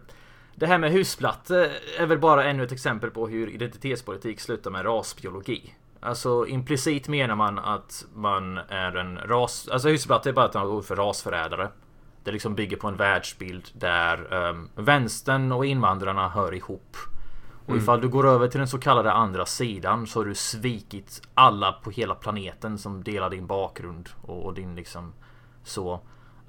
[0.56, 4.86] det här med husplatte är väl bara ännu ett exempel på hur identitetspolitik slutar med
[4.86, 5.76] rasbiologi.
[6.00, 9.68] Alltså implicit menar man att man är en ras...
[9.68, 11.70] Alltså husplatte är bara ett ord för rasförrädare.
[12.24, 16.98] Det liksom bygger på en världsbild där um, vänstern och invandrarna hör ihop.
[17.66, 17.82] Och mm.
[17.82, 21.72] ifall du går över till den så kallade andra sidan så har du svikit alla
[21.72, 25.14] på hela planeten som delar din bakgrund och, och din liksom
[25.64, 26.00] så.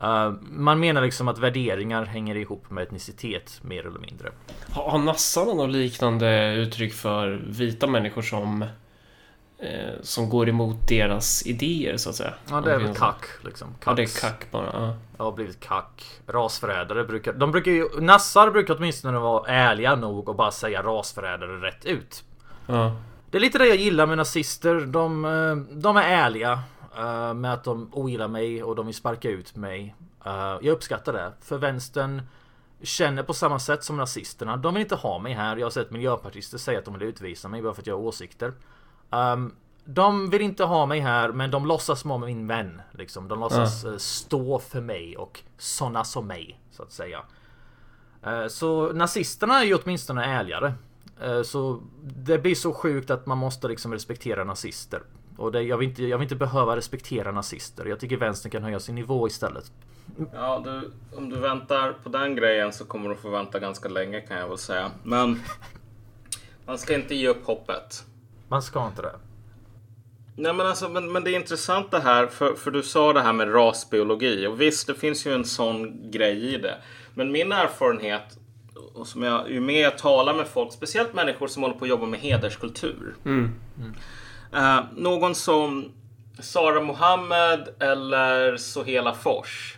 [0.03, 4.30] Uh, man menar liksom att värderingar hänger ihop med etnicitet mer eller mindre.
[4.70, 8.64] Har, har nassarna något liknande uttryck för vita människor som
[9.59, 12.34] eh, som går emot deras idéer så att säga?
[12.51, 13.68] Ja, det är väl kack liksom.
[13.68, 13.86] Kacks.
[13.86, 14.70] Ja, det är kack bara.
[14.72, 14.97] Ja.
[15.16, 16.05] Jag har blivit kack.
[16.26, 17.32] Rasförrädare brukar...
[17.32, 18.01] De brukar ju...
[18.01, 22.24] Nassar brukar åtminstone vara ärliga nog och bara säga rasförrädare rätt ut.
[22.66, 22.97] Ja.
[23.30, 24.80] Det är lite det jag gillar med nazister.
[24.80, 26.62] De, eh, de är ärliga.
[26.99, 29.94] Uh, med att de ogillar mig och de vill sparka ut mig.
[30.26, 31.32] Uh, jag uppskattar det.
[31.40, 32.22] För vänstern
[32.82, 34.57] känner på samma sätt som nazisterna.
[34.57, 35.57] De vill inte ha mig här.
[35.57, 38.03] Jag har sett miljöpartister säga att de vill utvisa mig bara för att jag har
[38.03, 38.53] åsikter.
[39.11, 42.82] Um, de vill inte ha mig här men de låtsas vara min vän.
[42.92, 43.28] Liksom.
[43.28, 43.97] De låtsas uh.
[43.97, 46.61] stå för mig och såna som mig.
[46.70, 47.22] Så att säga.
[48.26, 50.74] Uh, så nazisterna är ju åtminstone ärligare.
[51.44, 55.03] Så det blir så sjukt att man måste liksom respektera nazister.
[55.37, 57.84] Och det, jag, vill inte, jag vill inte behöva respektera nazister.
[57.84, 59.72] Jag tycker vänstern kan höja sin nivå istället.
[60.32, 64.20] Ja, du, om du väntar på den grejen så kommer du få vänta ganska länge
[64.20, 64.91] kan jag väl säga.
[65.03, 65.41] Men
[66.66, 68.05] man ska inte ge upp hoppet.
[68.49, 69.14] Man ska inte det.
[70.37, 73.20] Nej men alltså, men, men det är intressant det här, för, för du sa det
[73.20, 76.74] här med rasbiologi och visst, det finns ju en sån grej i det.
[77.14, 78.39] Men min erfarenhet,
[78.95, 81.89] och som jag, ju mer jag talar med folk, speciellt människor som håller på att
[81.89, 83.14] jobba med hederskultur.
[83.24, 83.55] Mm.
[83.78, 83.95] Mm.
[84.55, 85.92] Uh, någon som
[86.38, 89.76] Sara Mohammed eller Sohela Fors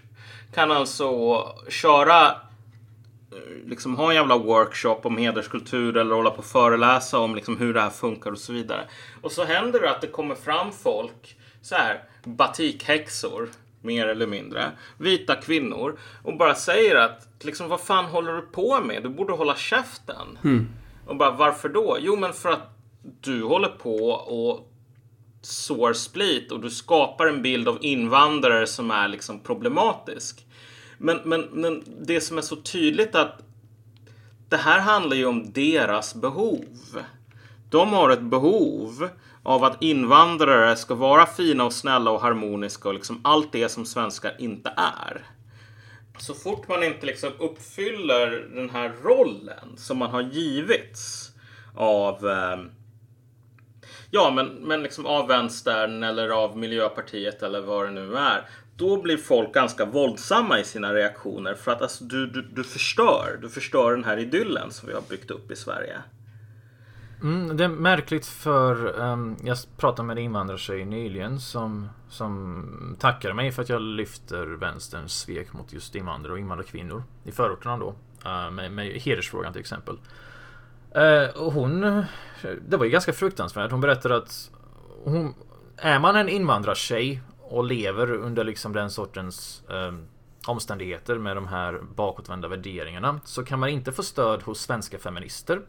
[0.54, 6.44] kan alltså köra eh, liksom ha en jävla workshop om hederskultur eller hålla på och
[6.44, 8.84] föreläsa om liksom hur det här funkar och så vidare.
[9.22, 13.48] Och så händer det att det kommer fram folk, så här batikhäxor
[13.82, 18.80] mer eller mindre, vita kvinnor och bara säger att liksom vad fan håller du på
[18.80, 19.02] med?
[19.02, 20.38] Du borde hålla käften.
[20.44, 20.68] Mm.
[21.06, 21.96] Och bara varför då?
[22.00, 22.77] Jo men för att
[23.20, 24.72] du håller på och
[25.42, 30.46] sår split och du skapar en bild av invandrare som är liksom problematisk.
[30.98, 33.42] Men, men, men det som är så tydligt att
[34.48, 36.64] det här handlar ju om deras behov.
[37.70, 39.08] De har ett behov
[39.42, 43.86] av att invandrare ska vara fina och snälla och harmoniska och liksom allt det som
[43.86, 45.26] svenskar inte är.
[46.18, 51.30] Så fort man inte liksom uppfyller den här rollen som man har givits
[51.74, 52.58] av eh,
[54.10, 58.48] Ja, men, men liksom av vänstern eller av Miljöpartiet eller vad det nu är.
[58.76, 63.38] Då blir folk ganska våldsamma i sina reaktioner för att alltså, du, du, du förstör.
[63.42, 65.96] Du förstör den här idyllen som vi har byggt upp i Sverige.
[67.22, 73.34] Mm, det är märkligt för um, jag pratade med en invandrartjej nyligen som, som tackade
[73.34, 77.94] mig för att jag lyfter vänsterns svek mot just invandrare och invandrarkvinnor i förorterna då.
[78.26, 79.98] Uh, med, med hedersfrågan till exempel.
[80.98, 82.04] Eh, och hon
[82.60, 83.70] det var ju ganska fruktansvärt.
[83.70, 84.50] Hon berättade att
[85.04, 85.34] hon,
[85.76, 89.92] är man en invandrartjej och lever under liksom den sortens eh,
[90.46, 95.60] omständigheter med de här bakåtvända värderingarna så kan man inte få stöd hos svenska feminister.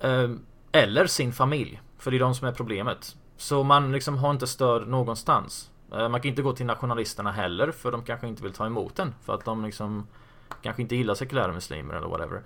[0.00, 0.30] Eh,
[0.72, 1.80] eller sin familj.
[1.98, 3.16] För det är de som är problemet.
[3.36, 5.70] Så man liksom har inte stöd någonstans.
[5.92, 8.96] Eh, man kan inte gå till nationalisterna heller för de kanske inte vill ta emot
[8.96, 9.14] den.
[9.24, 10.06] För att de liksom
[10.62, 12.42] kanske inte gillar sekulära muslimer eller whatever.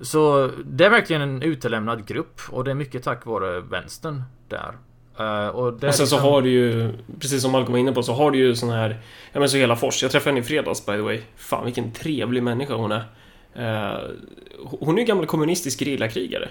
[0.00, 4.74] Så det är verkligen en utelämnad grupp och det är mycket tack vare vänstern där.
[5.20, 6.06] Uh, och, och sen liksom...
[6.06, 8.70] så har du ju, precis som Malcolm var inne på, så har du ju sån
[8.70, 9.00] här...
[9.32, 10.02] Ja men så hela Fors.
[10.02, 11.20] Jag träffade henne i fredags by the way.
[11.36, 13.04] Fan vilken trevlig människa hon är.
[13.58, 14.10] Uh,
[14.80, 16.48] hon är ju gammal kommunistisk gerillakrigare.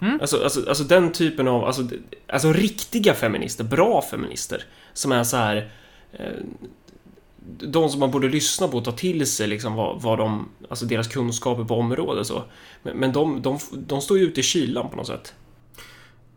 [0.00, 0.18] Mm.
[0.20, 1.82] Alltså, alltså, alltså den typen av, alltså,
[2.28, 4.64] alltså riktiga feminister, bra feminister.
[4.92, 5.70] Som är så här...
[6.20, 6.26] Uh,
[7.58, 10.86] de som man borde lyssna på och ta till sig liksom vad, vad de, alltså
[10.86, 12.44] deras kunskaper på området så.
[12.82, 15.34] Men, men de, de, de står ju ute i kylan på något sätt.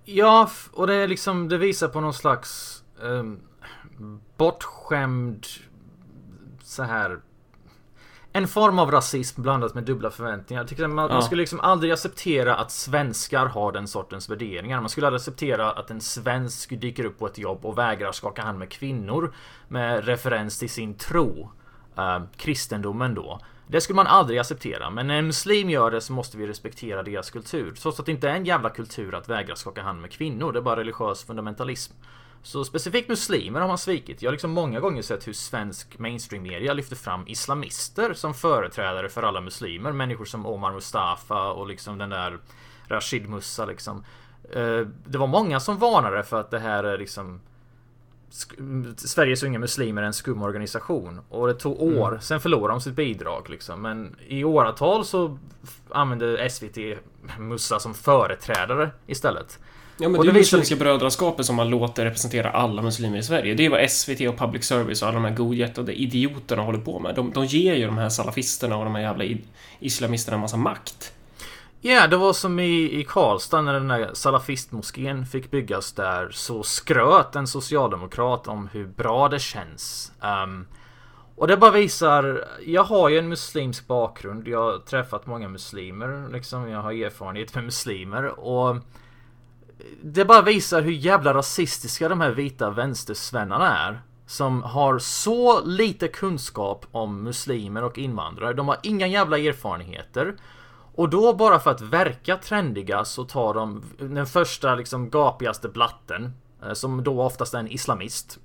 [0.06, 3.24] Ja, och det är liksom, det visar på någon slags eh,
[4.38, 5.46] bortskämd
[6.64, 7.20] så här
[8.36, 10.62] en form av rasism blandat med dubbla förväntningar.
[10.62, 11.14] Jag tycker man, ja.
[11.14, 14.82] man skulle liksom aldrig acceptera att svenskar har den sortens värderingar.
[14.82, 18.42] Man skulle aldrig acceptera att en svensk dyker upp på ett jobb och vägrar skaka
[18.42, 19.34] hand med kvinnor
[19.68, 21.52] med referens till sin tro.
[21.98, 23.40] Uh, kristendomen då.
[23.68, 27.04] Det skulle man aldrig acceptera, men när en muslim gör det så måste vi respektera
[27.04, 27.74] deras kultur.
[27.82, 30.60] Trots att det inte är en jävla kultur att vägra skaka hand med kvinnor, det
[30.60, 31.94] är bara religiös fundamentalism.
[32.46, 34.22] Så specifikt muslimer har man svikit.
[34.22, 39.10] Jag har liksom många gånger sett hur svensk mainstream media lyfter fram islamister som företrädare
[39.10, 39.92] för alla muslimer.
[39.92, 42.40] Människor som Omar Mustafa och liksom den där
[42.88, 44.04] Rashid Musa liksom.
[44.52, 47.42] Eh, det var många som varnade för att det här är liksom
[48.98, 51.20] Sveriges unga muslimer är en skum organisation.
[51.30, 52.22] Och det tog år, mm.
[52.22, 53.82] sen förlorade de sitt bidrag liksom.
[53.82, 55.38] Men i åratal så
[55.90, 56.78] använde SVT
[57.40, 59.60] Musa som företrädare istället.
[59.98, 63.24] Ja men och det är ju Muslimska brödraskapet som man låter representera alla muslimer i
[63.24, 63.54] Sverige.
[63.54, 67.00] Det är vad SVT och Public Service och alla de här godhjärtade idioterna håller på
[67.00, 67.16] med.
[67.16, 69.26] De, de ger ju de här salafisterna och de här jävla
[69.80, 71.14] islamisterna en massa makt.
[71.82, 76.30] Ja, yeah, det var som i, i Karlstad när den där salafistmoskén fick byggas där
[76.32, 80.12] så skröt en socialdemokrat om hur bra det känns.
[80.44, 80.68] Um,
[81.36, 86.30] och det bara visar, jag har ju en muslimsk bakgrund, jag har träffat många muslimer,
[86.34, 88.76] liksom, jag har erfarenhet med muslimer och
[90.02, 94.02] det bara visar hur jävla rasistiska de här vita vänstersvennarna är.
[94.28, 98.54] Som har så lite kunskap om muslimer och invandrare.
[98.54, 100.36] De har inga jävla erfarenheter.
[100.96, 106.34] Och då bara för att verka trendiga så tar de den första liksom gapigaste blatten.
[106.64, 108.40] Eh, som då oftast är en islamist.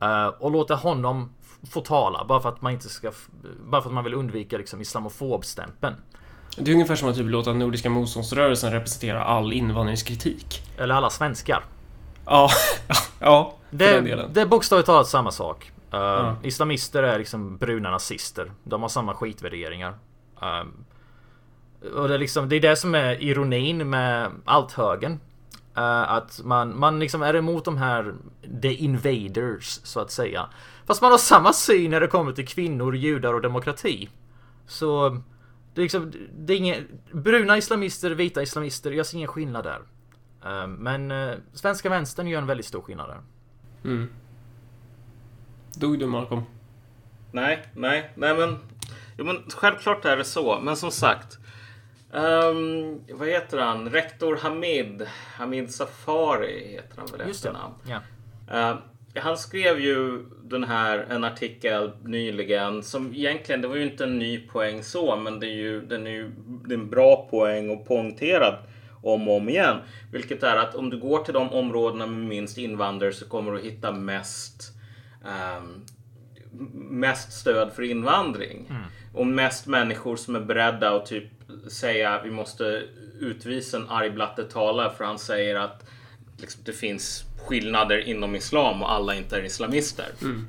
[0.00, 1.32] Eh, och låter honom
[1.70, 3.12] få tala bara för att man inte ska...
[3.66, 5.94] Bara för att man vill undvika liksom islamofobstämpeln.
[6.56, 10.62] Det är ungefär som att typ låta Nordiska motståndsrörelsen representera all invandringskritik.
[10.78, 11.64] Eller alla svenskar.
[12.26, 12.50] Ja,
[13.20, 13.56] ja.
[13.70, 14.30] Det, den delen.
[14.32, 15.70] det är bokstavligt talat samma sak.
[15.94, 16.36] Uh, ja.
[16.42, 18.52] Islamister är liksom bruna nazister.
[18.64, 19.94] De har samma skitvärderingar.
[20.42, 20.68] Uh,
[21.94, 25.12] och det är, liksom, det är det som är ironin med allt högen.
[25.78, 28.14] Uh, att man, man liksom är emot de här
[28.62, 30.46] The Invaders, så att säga.
[30.86, 34.08] Fast man har samma syn när det kommer till kvinnor, judar och demokrati.
[34.66, 35.20] Så
[35.76, 36.76] det är liksom, det är inga,
[37.12, 39.80] bruna islamister, vita islamister, jag ser ingen skillnad där.
[40.46, 43.20] Uh, men uh, svenska vänstern gör en väldigt stor skillnad där.
[43.84, 44.08] Mm.
[45.74, 46.42] Dog du Malcolm?
[47.32, 48.58] Nej, nej, nej men...
[49.18, 51.38] Jo men självklart är det så, men som sagt.
[52.10, 53.90] Um, vad heter han?
[53.90, 55.06] Rektor Hamid.
[55.36, 57.56] Hamid Safari heter han väl Just det.
[57.84, 58.00] Ja.
[58.72, 58.78] Uh,
[59.20, 64.18] han skrev ju den här, en artikel nyligen som egentligen, det var ju inte en
[64.18, 66.30] ny poäng så, men det är ju, den är ju
[66.64, 68.54] det är en bra poäng och poängterad
[69.02, 69.76] om och om igen.
[70.12, 73.60] Vilket är att om du går till de områdena med minst invandrare så kommer du
[73.60, 74.72] hitta mest
[75.24, 75.84] um,
[76.90, 78.66] mest stöd för invandring.
[78.70, 78.82] Mm.
[79.14, 81.24] Och mest människor som är beredda att typ
[81.68, 82.82] säga vi måste
[83.20, 85.84] utvisa en arg blatte talare för han säger att
[86.40, 90.06] liksom, det finns skillnader inom islam och alla inte är islamister.
[90.22, 90.48] Mm.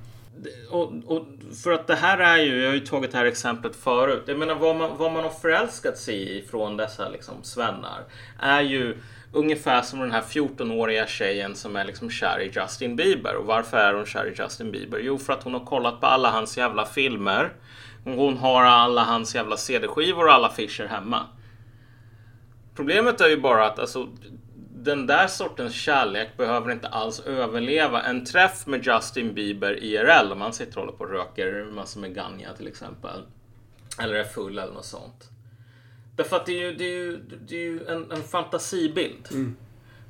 [0.70, 1.26] Och, och,
[1.64, 4.24] för att det här är ju, jag har ju tagit det här exemplet förut.
[4.26, 8.04] Jag menar vad man, vad man har förälskat sig i från dessa liksom svennar
[8.40, 8.98] är ju
[9.32, 13.36] ungefär som den här 14-åriga tjejen som är liksom kär i Justin Bieber.
[13.36, 15.00] Och varför är hon kär i Justin Bieber?
[15.00, 17.54] Jo, för att hon har kollat på alla hans jävla filmer.
[18.04, 21.26] Hon har alla hans jävla CD-skivor och alla affischer hemma.
[22.76, 24.08] Problemet är ju bara att alltså,
[24.88, 30.40] den där sortens kärlek behöver inte alls överleva en träff med Justin Bieber IRL om
[30.40, 33.22] man sitter och håller på och röker massor med ganja till exempel.
[34.00, 35.30] Eller är full eller något sånt.
[36.16, 39.28] Därför att det är ju, det är ju, det är ju en, en fantasibild.
[39.32, 39.56] Mm.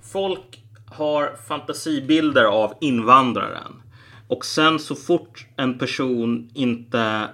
[0.03, 3.81] Folk har fantasibilder av invandraren.
[4.27, 7.29] Och sen så fort en person inte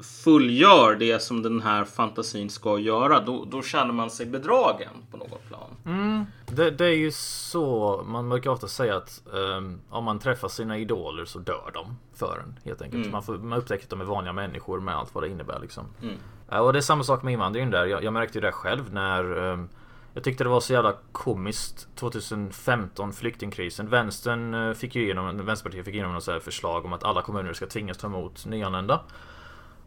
[0.00, 5.16] fullgör det som den här fantasin ska göra, då, då känner man sig bedragen på
[5.16, 5.70] något plan.
[5.86, 10.48] Mm, det, det, är ju så, man brukar ofta säga att um, om man träffar
[10.48, 13.02] sina idoler så dör de för en helt enkelt.
[13.02, 13.12] Mm.
[13.12, 15.84] Man, får, man upptäcker att de är vanliga människor med allt vad det innebär liksom.
[16.02, 16.14] Mm.
[16.52, 17.86] Uh, och det är samma sak med invandringen där.
[17.86, 19.68] Jag, jag märkte ju det själv när um,
[20.14, 23.88] jag tyckte det var så jävla komiskt 2015 flyktingkrisen.
[23.88, 27.66] Vänstern eh, fick ju igenom, Vänsterpartiet fick igenom något förslag om att alla kommuner ska
[27.66, 29.00] tvingas ta emot nyanlända.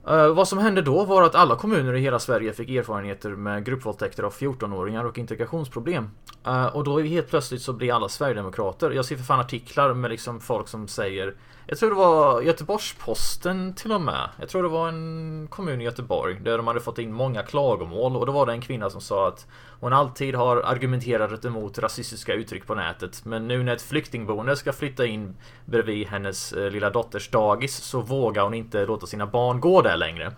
[0.10, 3.66] Uh, vad som hände då var att alla kommuner i hela Sverige fick erfarenheter med
[3.66, 6.10] gruppvåldtäkter av 14-åringar och integrationsproblem.
[6.48, 8.92] Uh, och då helt plötsligt så blir alla Sverigedemokrater.
[8.92, 11.36] Jag ser för fan artiklar med liksom folk som säger
[11.66, 14.30] jag tror det var Göteborgs-Posten till och med.
[14.40, 18.16] Jag tror det var en kommun i Göteborg där de hade fått in många klagomål
[18.16, 19.48] och då var det en kvinna som sa att
[19.80, 23.26] hon alltid har argumenterat emot rasistiska uttryck på nätet.
[23.26, 28.02] Men nu när ett flyktingboende ska flytta in bredvid hennes eh, lilla dotters dagis så
[28.02, 30.34] vågar hon inte låta sina barn gå där längre.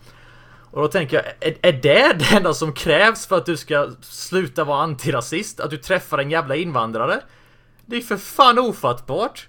[0.71, 3.91] Och då tänker jag, är, är det det enda som krävs för att du ska
[4.01, 5.59] sluta vara antirasist?
[5.59, 7.21] Att du träffar en jävla invandrare?
[7.85, 9.47] Det är för fan ofattbart!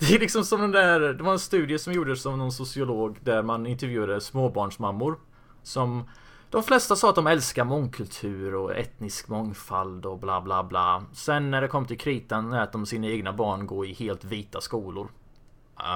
[0.00, 3.18] Det är liksom som den där, det var en studie som gjordes av någon sociolog
[3.20, 5.18] där man intervjuade småbarnsmammor
[5.62, 6.08] som
[6.50, 11.04] de flesta sa att de älskar mångkultur och etnisk mångfald och bla bla bla.
[11.12, 14.60] Sen när det kom till kritan lät de sina egna barn gå i helt vita
[14.60, 15.08] skolor.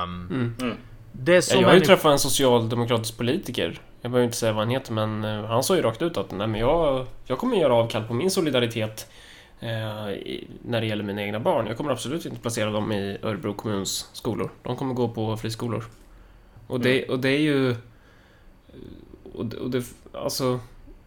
[0.05, 0.55] Um, mm.
[0.61, 0.77] Mm.
[1.13, 3.81] Det som jag har ju träffat en socialdemokratisk politiker.
[4.01, 6.31] Jag behöver inte säga vad han heter men eh, han sa ju rakt ut att
[6.31, 9.11] nej men jag, jag kommer göra avkall på min solidaritet
[9.61, 11.67] när det gäller mina egna barn.
[11.67, 14.51] Jag kommer absolut inte placera dem i Örebro kommuns skolor.
[14.63, 15.85] De kommer gå på friskolor.
[16.67, 17.11] Och det, mm.
[17.11, 17.77] och det är ju
[19.35, 20.61] och, och det, alltså,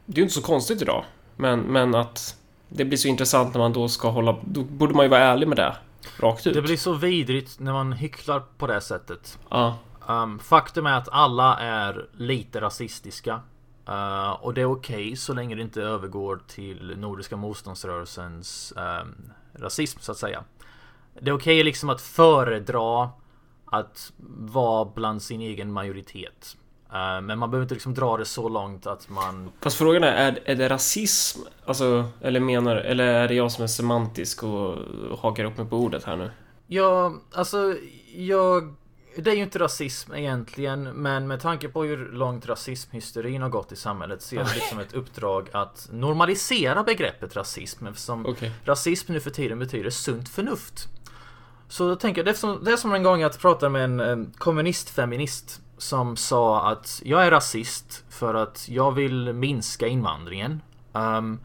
[0.06, 1.04] det är ju inte så konstigt idag.
[1.36, 2.38] Men, men att
[2.70, 4.36] det blir så intressant när man då ska hålla...
[4.46, 5.76] Då borde man ju vara ärlig med det.
[6.20, 6.54] Rakt ut.
[6.54, 9.40] Det blir så vidrigt när man hycklar på det sättet.
[9.50, 9.78] Ja.
[10.08, 13.42] Um, faktum är att alla är lite rasistiska.
[13.90, 19.32] Uh, och det är okej okay så länge det inte övergår till Nordiska motståndsrörelsens um,
[19.54, 20.44] rasism så att säga.
[21.20, 23.10] Det är okej okay liksom att föredra
[23.66, 26.58] att vara bland sin egen majoritet.
[26.94, 29.52] Eh, men man behöver inte liksom dra det så långt att man...
[29.62, 31.40] Fast frågan är, är, är det rasism?
[31.66, 34.76] Alltså, eller menar Eller är det jag som är semantisk och
[35.20, 36.32] hakar upp mig på ordet här nu?
[36.68, 37.76] Ja, alltså,
[38.16, 38.76] jag...
[39.24, 43.72] Det är ju inte rasism egentligen, men med tanke på hur långt rasismhysterin har gått
[43.72, 48.52] i samhället så är det liksom ett uppdrag att normalisera begreppet rasism eftersom okay.
[48.66, 50.88] rasism nu för tiden betyder sunt förnuft.
[51.68, 54.00] Så jag tänker, det är som, det är som en gång att prata med en,
[54.00, 60.62] en kommunistfeminist som sa att jag är rasist för att jag vill minska invandringen.
[60.94, 61.40] Um,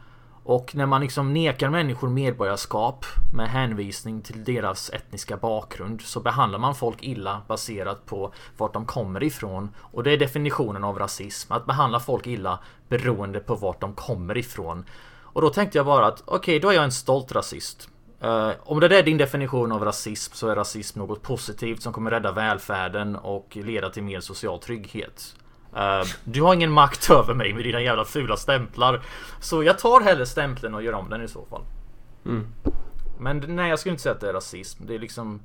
[0.44, 6.58] och när man liksom nekar människor medborgarskap med hänvisning till deras etniska bakgrund så behandlar
[6.58, 9.70] man folk illa baserat på vart de kommer ifrån.
[9.78, 11.52] Och det är definitionen av rasism.
[11.52, 14.84] Att behandla folk illa beroende på vart de kommer ifrån.
[15.22, 17.88] Och då tänkte jag bara att okej, okay, då är jag en stolt rasist.
[18.24, 21.92] Uh, om det där är din definition av rasism så är rasism något positivt som
[21.92, 25.34] kommer rädda välfärden och leda till mer social trygghet.
[25.76, 29.02] Uh, du har ingen makt över mig med dina jävla fula stämplar.
[29.40, 31.62] Så jag tar hellre stämpeln och gör om den i så fall.
[32.26, 32.46] Mm.
[33.18, 34.86] Men nej, jag skulle inte säga att det är rasism.
[34.86, 35.40] Det är liksom...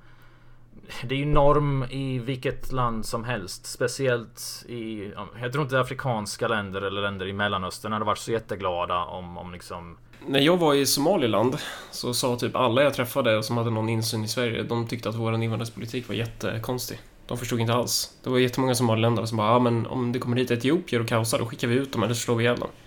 [1.04, 3.66] Det är ju norm i vilket land som helst.
[3.66, 5.12] Speciellt i...
[5.42, 9.54] Jag tror inte afrikanska länder eller länder i Mellanöstern hade varit så jätteglada om, om
[9.54, 11.58] liksom när jag var i Somaliland
[11.92, 15.16] så sa typ alla jag träffade som hade någon insyn i Sverige, de tyckte att
[15.16, 17.00] vår invandringspolitik var jättekonstig.
[17.28, 18.14] De förstod inte alls.
[18.24, 21.40] Det var jättemånga somaliländare som bara, ja men om det kommer hit etiopier och kaosar,
[21.40, 22.70] då skickar vi ut dem eller slår vi ihjäl dem.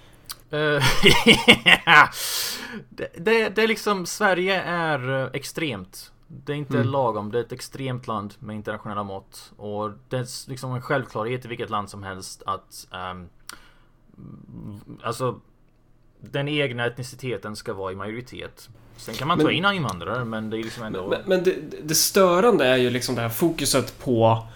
[0.52, 0.82] Uh,
[2.88, 6.12] det, det, det, är liksom, Sverige är eh, extremt.
[6.26, 6.88] Det är inte mm.
[6.88, 9.52] lagom, det är ett extremt land med internationella mått.
[9.56, 13.28] Och det är liksom en självklarhet i vilket land som helst att um,
[15.02, 15.40] Alltså
[16.20, 18.68] den egna etniciteten ska vara i majoritet.
[19.00, 21.08] Sen kan man men, ta in invandrare, men det är liksom ändå...
[21.08, 24.46] Men, men det, det, störande är ju liksom det här fokuset på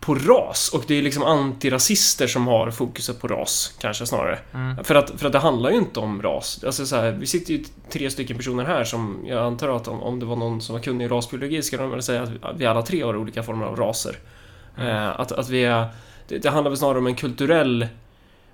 [0.00, 4.38] på ras och det är liksom antirasister som har fokuset på ras, kanske snarare.
[4.54, 4.84] Mm.
[4.84, 6.64] För, att, för att det handlar ju inte om ras.
[6.66, 10.02] Alltså så här, vi sitter ju tre stycken personer här som jag antar att om,
[10.02, 12.66] om det var någon som var kunnig i rasbiologi ska de väl säga att vi
[12.66, 14.18] alla tre har olika former av raser.
[14.78, 14.88] Mm.
[14.88, 15.86] Eh, att, att vi är...
[16.28, 17.86] Det, det handlar väl snarare om en kulturell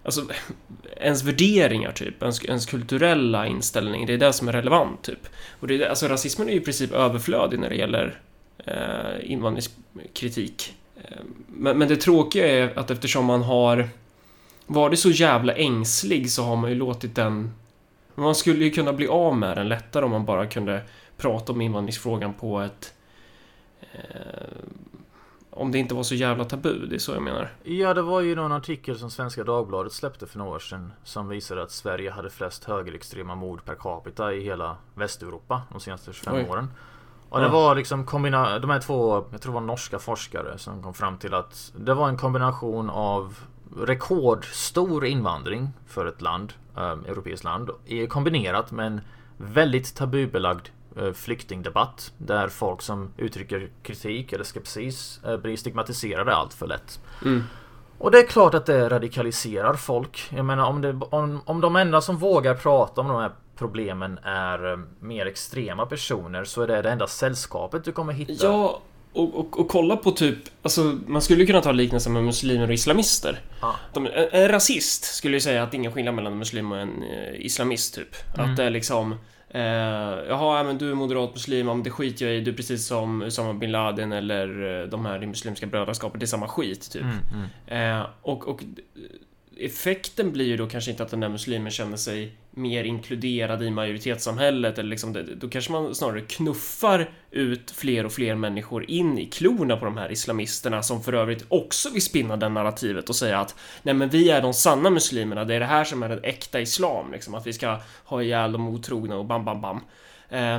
[0.05, 0.27] Alltså,
[0.97, 5.29] ens värderingar typ, ens, ens kulturella inställning, det är det som är relevant typ.
[5.61, 8.21] Och det, alltså rasismen är ju i princip överflödig när det gäller
[8.67, 10.75] eh, invandringskritik.
[10.97, 13.89] Eh, men, men det tråkiga är att eftersom man har
[14.67, 17.55] varit så jävla ängslig så har man ju låtit den...
[18.15, 20.83] Man skulle ju kunna bli av med den lättare om man bara kunde
[21.17, 22.95] prata om invandringsfrågan på ett...
[23.81, 23.99] Eh,
[25.55, 27.49] om det inte var så jävla tabu, det är så jag menar.
[27.63, 31.29] Ja, det var ju någon artikel som Svenska Dagbladet släppte för några år sedan som
[31.29, 36.35] visade att Sverige hade flest högerextrema mord per capita i hela Västeuropa de senaste 25
[36.35, 36.47] Oj.
[36.51, 36.69] åren.
[37.29, 37.45] Och Ja.
[37.45, 40.95] det var liksom kombina- de här två, jag tror det var norska forskare som kom
[40.95, 43.39] fram till att det var en kombination av
[44.07, 49.01] rekordstor invandring för ett land, eh, europeiskt land, i- kombinerat med en
[49.37, 50.73] väldigt tabubelagd eh,
[51.15, 57.01] flyktingdebatt där folk som uttrycker kritik eller skepsis eh, blir stigmatiserade allt för lätt.
[57.25, 57.45] Mm.
[57.99, 60.29] Och det är klart att det radikaliserar folk.
[60.37, 64.19] Jag menar om, det, om, om de enda som vågar prata om de här problemen
[64.23, 68.47] är eh, mer extrema personer så är det det enda sällskapet du kommer hitta.
[68.47, 68.81] Ja,
[69.13, 72.75] och, och, och kolla på typ, alltså man skulle kunna ta liknelsen med muslimer och
[72.75, 73.41] islamister.
[73.61, 73.75] Ja.
[73.93, 76.73] De, en, en rasist skulle ju säga att det är ingen skillnad mellan en muslim
[76.73, 78.17] och en eh, islamist typ.
[78.35, 78.51] Mm.
[78.51, 79.15] Att det är liksom
[79.55, 79.63] Eh,
[80.29, 82.41] jaha, ja, men du är moderat muslim, ja, men det skiter jag i.
[82.41, 86.21] Du är precis som Usama bin Laden eller eh, de här i Muslimska brödraskapet.
[86.21, 87.03] Det är samma skit, typ.
[87.03, 87.17] Mm,
[87.67, 88.01] mm.
[88.01, 88.65] Eh, och, och
[89.57, 93.71] effekten blir ju då kanske inte att den där muslimen känner sig mer inkluderad i
[93.71, 99.19] majoritetssamhället eller liksom det, då kanske man snarare knuffar ut fler och fler människor in
[99.19, 103.17] i klorna på de här islamisterna som för övrigt också vill spinna den narrativet och
[103.17, 106.09] säga att nej men vi är de sanna muslimerna, det är det här som är
[106.09, 109.81] den äkta islam liksom, att vi ska ha ihjäl de otrogna och bam bam bam.
[110.29, 110.59] Eh,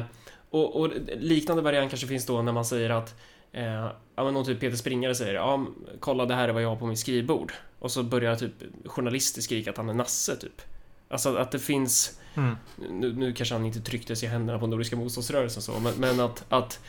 [0.49, 3.15] och, och liknande variant kanske finns då när man säger att
[3.53, 5.65] Eh, ja men någon typ Peter Springare säger ja
[5.99, 8.51] kolla det här är vad jag har på mitt skrivbord och så börjar typ
[8.85, 10.61] journalister skrika att han är nasse typ.
[11.13, 12.55] Alltså att det finns Mm.
[12.89, 16.45] nu, nu kanske han inte trycktes i händerna på Nordiska motståndsrörelsen så men, men att,
[16.49, 16.79] att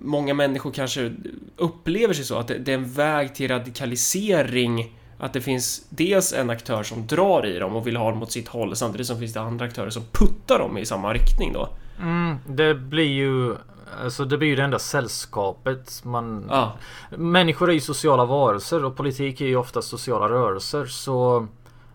[0.00, 1.12] många människor kanske
[1.56, 6.32] upplever sig så att det, det är en väg till radikalisering att det finns dels
[6.32, 9.18] en aktör som drar i dem och vill ha dem åt sitt håll samtidigt som
[9.18, 11.68] finns det andra aktörer som puttar dem i samma riktning då.
[12.00, 13.56] Mm, det blir ju
[14.04, 16.46] Alltså det blir ju det enda sällskapet man...
[16.50, 16.72] Ja,
[17.10, 21.46] Människor är ju sociala varelser och politik är ju ofta sociala rörelser så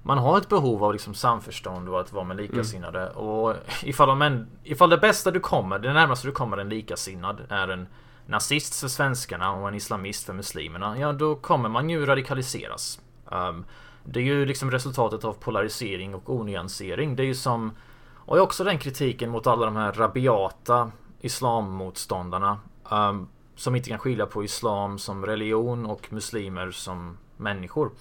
[0.08, 4.22] Man har ett behov av liksom samförstånd och att vara med likasinnade och ifall, de
[4.22, 7.88] en, ifall det bästa du kommer, det närmaste du kommer en likasinnad är en
[8.26, 12.99] nazist för svenskarna och en islamist för muslimerna, ja då kommer man ju radikaliseras.
[13.26, 13.66] Um,
[14.03, 17.16] det är ju liksom resultatet av polarisering och onyansering.
[17.16, 17.72] Det är ju som
[18.16, 20.91] och också den kritiken mot alla de här rabiata
[21.22, 22.60] islammotståndarna
[22.91, 27.91] um, som inte kan skilja på islam som religion och muslimer som människor.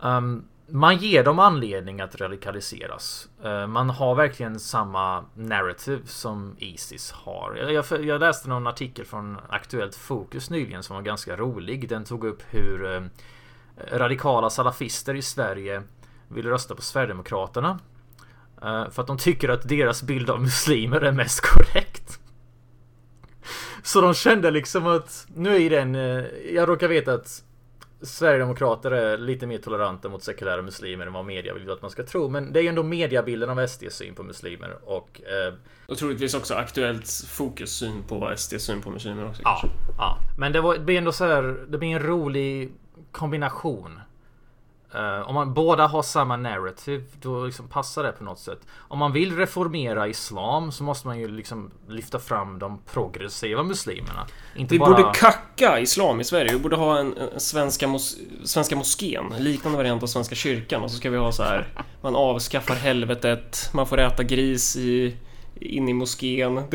[0.00, 3.28] Um, man ger dem anledning att radikaliseras.
[3.44, 7.56] Eh, man har verkligen samma narrative som Isis har.
[7.56, 11.88] Jag, jag, läste någon artikel från Aktuellt Fokus nyligen som var ganska rolig.
[11.88, 13.02] Den tog upp hur eh,
[13.92, 15.82] radikala salafister i Sverige
[16.28, 17.78] vill rösta på Sverigedemokraterna.
[18.62, 22.20] Eh, för att de tycker att deras bild av muslimer är mest korrekt.
[23.82, 25.94] Så de kände liksom att nu är den...
[26.54, 27.44] Jag råkar veta att
[28.02, 32.02] Sverigedemokrater är lite mer toleranta mot sekulära muslimer än vad media vill att man ska
[32.02, 32.28] tro.
[32.28, 35.20] Men det är ju ändå mediabilden av SDs syn på muslimer och...
[35.20, 35.54] Eh,
[35.86, 39.78] och troligtvis också aktuellt fokus syn på SD syn på muslimer också ja, kanske.
[39.98, 40.18] ja.
[40.38, 41.66] Men det, var, det blir ändå så här...
[41.68, 42.72] Det blir en rolig
[43.12, 44.00] kombination.
[44.94, 48.60] Eh, om man båda har samma narrative, då liksom passar det på något sätt.
[48.76, 54.26] Om man vill reformera islam så måste man ju liksom lyfta fram de progressiva muslimerna.
[54.56, 54.90] Inte Vi bara...
[54.90, 56.52] borde kacka islam i Sverige.
[56.52, 60.82] Vi borde ha en, en svenska, mos, svenska moskén, liknande variant av Svenska kyrkan.
[60.82, 61.68] Och så ska vi ha så här,
[62.00, 65.16] man avskaffar helvetet, man får äta gris i,
[65.60, 66.62] in i moskén.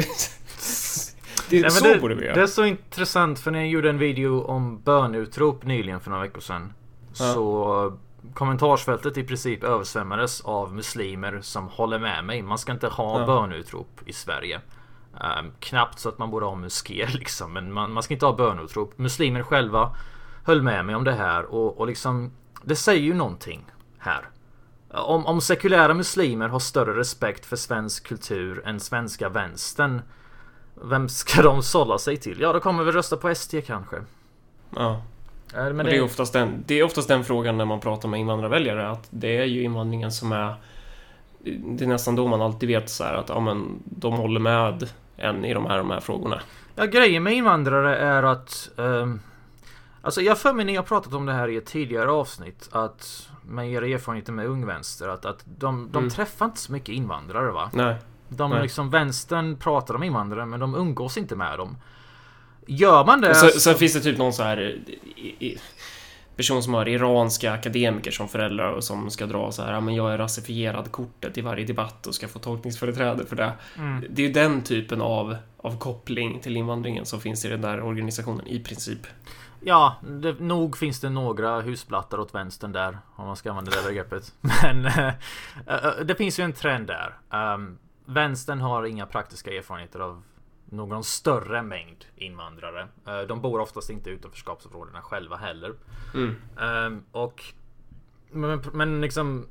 [1.49, 2.35] Det, Nej, så det, borde vi göra.
[2.35, 6.23] Det är så intressant för när jag gjorde en video om bönutrop nyligen för några
[6.23, 6.73] veckor sedan.
[7.07, 7.33] Ja.
[7.33, 7.97] Så
[8.33, 12.41] kommentarsfältet i princip översvämmades av muslimer som håller med mig.
[12.41, 13.25] Man ska inte ha Ja.
[13.25, 14.61] bönutrop i Sverige.
[15.21, 17.53] Ehm, knappt så att man borde ha moskéer liksom.
[17.53, 18.97] Men man, man ska inte ha bönutrop.
[18.97, 19.95] Muslimer själva
[20.45, 22.31] höll med mig om det här och, och liksom
[22.63, 23.65] Det säger ju någonting
[23.97, 24.29] här.
[24.89, 30.01] Om, om sekulära muslimer har större respekt för svensk kultur än svenska vänstern
[30.83, 32.41] vem ska de sålla sig till?
[32.41, 33.95] Ja, då kommer vi rösta på SD kanske.
[34.75, 35.01] Ja.
[35.53, 38.19] Men Men det, är oftast den, det är oftast den frågan när man pratar med
[38.19, 40.55] invandrarväljare att det är ju invandringen som är
[41.65, 44.89] det är nästan då man alltid vet så här att ja, men, de håller med
[45.17, 46.41] en i de här, de här frågorna.
[46.75, 48.69] Ja, grejen med invandrare är att...
[48.77, 49.19] ehm,
[50.01, 53.29] alltså jag för mig när jag pratat om det här i ett tidigare avsnitt att
[53.43, 56.09] med era erfarenheter med Ung Vänster att, att de, de Mm.
[56.09, 57.69] träffar inte så mycket invandrare va?
[57.73, 57.95] Nej.
[58.29, 58.61] De Nej.
[58.61, 61.77] liksom, vänstern pratar om invandrare men de umgås inte med dem.
[62.65, 63.35] Gör man det...
[63.35, 64.61] Så, sen finns det typ någon så här
[65.15, 65.57] i, i,
[66.35, 69.95] person som har iranska akademiker som föräldrar och som ska dra så här, ja men
[69.95, 73.53] jag är rasifierad kortet i varje debatt och ska få tolkningsföreträde för det.
[73.77, 74.05] Mm.
[74.09, 77.81] Det är ju den typen av, av koppling till invandringen som finns i den där
[77.81, 79.07] organisationen i princip.
[79.61, 82.97] Ja, det, nog finns det några husplattar åt vänstern där.
[83.15, 84.33] Om man ska använda det begreppet.
[84.63, 87.13] Men äh, det finns ju en trend där.
[87.53, 90.23] Um, vänstern har inga praktiska erfarenheter av
[90.65, 92.87] någon större mängd invandrare.
[93.07, 95.73] Uh, de bor oftast inte i utanförskapsområdena själva heller.
[96.13, 96.35] Mm.
[96.57, 97.43] Um, och
[98.31, 99.47] men, men liksom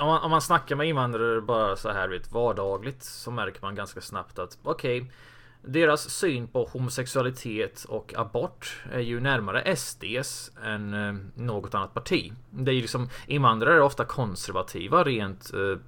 [0.00, 3.74] om man, om man snackar med invandrare bara så här vet, vardagligt så märker man
[3.74, 5.10] ganska snabbt att okej okay,
[5.66, 12.32] deras syn på homosexualitet och abort är ju närmare SDs än eh, något annat parti.
[12.50, 15.78] Det är ju liksom invandrare är ofta konservativa rent eh,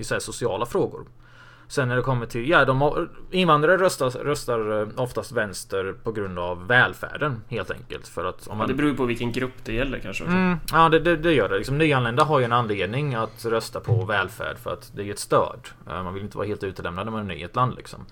[0.00, 1.06] i så sociala frågor.
[1.70, 6.38] Sen när det kommer till, ja, de, invandrare röstar, röstar eh, oftast vänster på grund
[6.38, 8.08] av välfärden helt enkelt.
[8.08, 8.64] För att om man...
[8.64, 10.24] Ja, det beror på vilken grupp det gäller kanske.
[10.24, 11.56] Mm, ja, det, det, det, gör det.
[11.56, 15.18] Liksom, nyanlända har ju en anledning att rösta på välfärd för att det är ett
[15.18, 15.68] stöd.
[15.86, 18.06] Man vill inte vara helt utelämnad när man är ny i ett land liksom.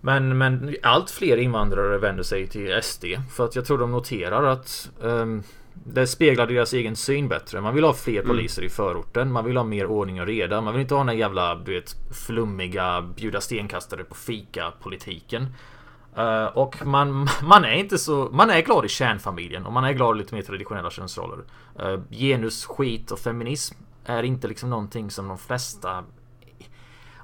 [0.00, 4.44] Men, men allt fler invandrare vänder sig till SD för att jag tror de noterar
[4.44, 5.42] att um,
[5.84, 7.60] det speglar deras egen syn bättre.
[7.60, 8.26] Man vill ha fler mm.
[8.26, 9.32] poliser i förorten.
[9.32, 10.60] Man vill ha mer ordning och reda.
[10.60, 11.96] Man vill inte ha den jävla du vet,
[12.26, 15.46] flummiga bjuda stenkastare på fika politiken.
[16.18, 18.28] Uh, och man, man är inte så...
[18.32, 21.38] Man är glad i kärnfamiljen och man är glad i lite mer traditionella könsroller.
[21.82, 26.04] Uh, genus, skit och feminism är inte liksom någonting som de flesta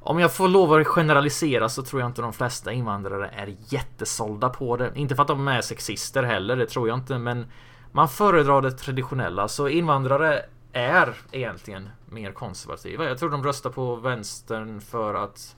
[0.05, 4.49] om jag får lov att generalisera så tror jag inte de flesta invandrare är jättesålda
[4.49, 4.93] på det.
[4.95, 7.47] Inte för att de är sexister heller, det tror jag inte, men
[7.93, 9.49] man föredrar det traditionella.
[9.49, 13.05] Så invandrare är egentligen mer konservativa.
[13.05, 15.57] Jag tror de röstar på vänstern för att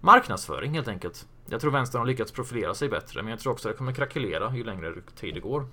[0.00, 1.26] marknadsföring helt enkelt.
[1.46, 3.92] Jag tror vänstern har lyckats profilera sig bättre, men jag tror också att det kommer
[3.92, 5.66] krackelera ju längre tid det går.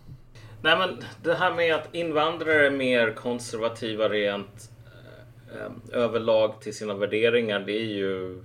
[0.61, 4.71] Nej, men det här med att invandrare är mer konservativa rent
[5.55, 8.43] eh, överlag till sina värderingar, det är ju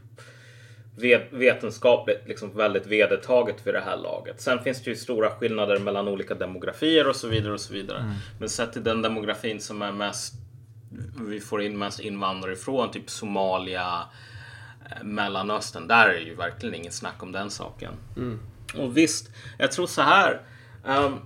[1.31, 4.41] vetenskapligt liksom väldigt vedertaget vid det här laget.
[4.41, 7.99] Sen finns det ju stora skillnader mellan olika demografier och så vidare och så vidare.
[7.99, 8.15] Mm.
[8.39, 10.35] Men sett till den demografin som är mest
[11.21, 14.05] vi får in mest invandrare ifrån, typ Somalia,
[14.85, 15.89] eh, Mellanöstern.
[15.89, 17.95] Där är ju verkligen ingen snack om den saken.
[18.17, 18.41] Mm.
[18.77, 20.41] Och visst, jag tror så här.
[20.85, 21.21] Um,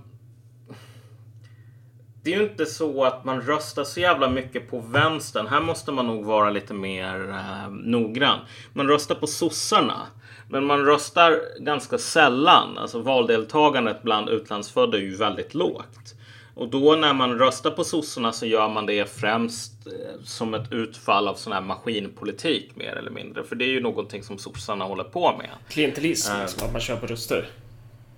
[2.27, 5.47] det är ju inte så att man röstar så jävla mycket på vänstern.
[5.47, 8.39] Här måste man nog vara lite mer eh, noggrann.
[8.73, 10.07] Man röstar på sossarna.
[10.49, 12.77] Men man röstar ganska sällan.
[12.77, 16.15] Alltså valdeltagandet bland utlandsfödda är ju väldigt lågt.
[16.55, 20.71] Och då när man röstar på sossarna så gör man det främst eh, som ett
[20.71, 23.43] utfall av sån här maskinpolitik mer eller mindre.
[23.43, 25.49] För det är ju någonting som sossarna håller på med.
[25.69, 27.49] Klientelism, uh, att man köper röster.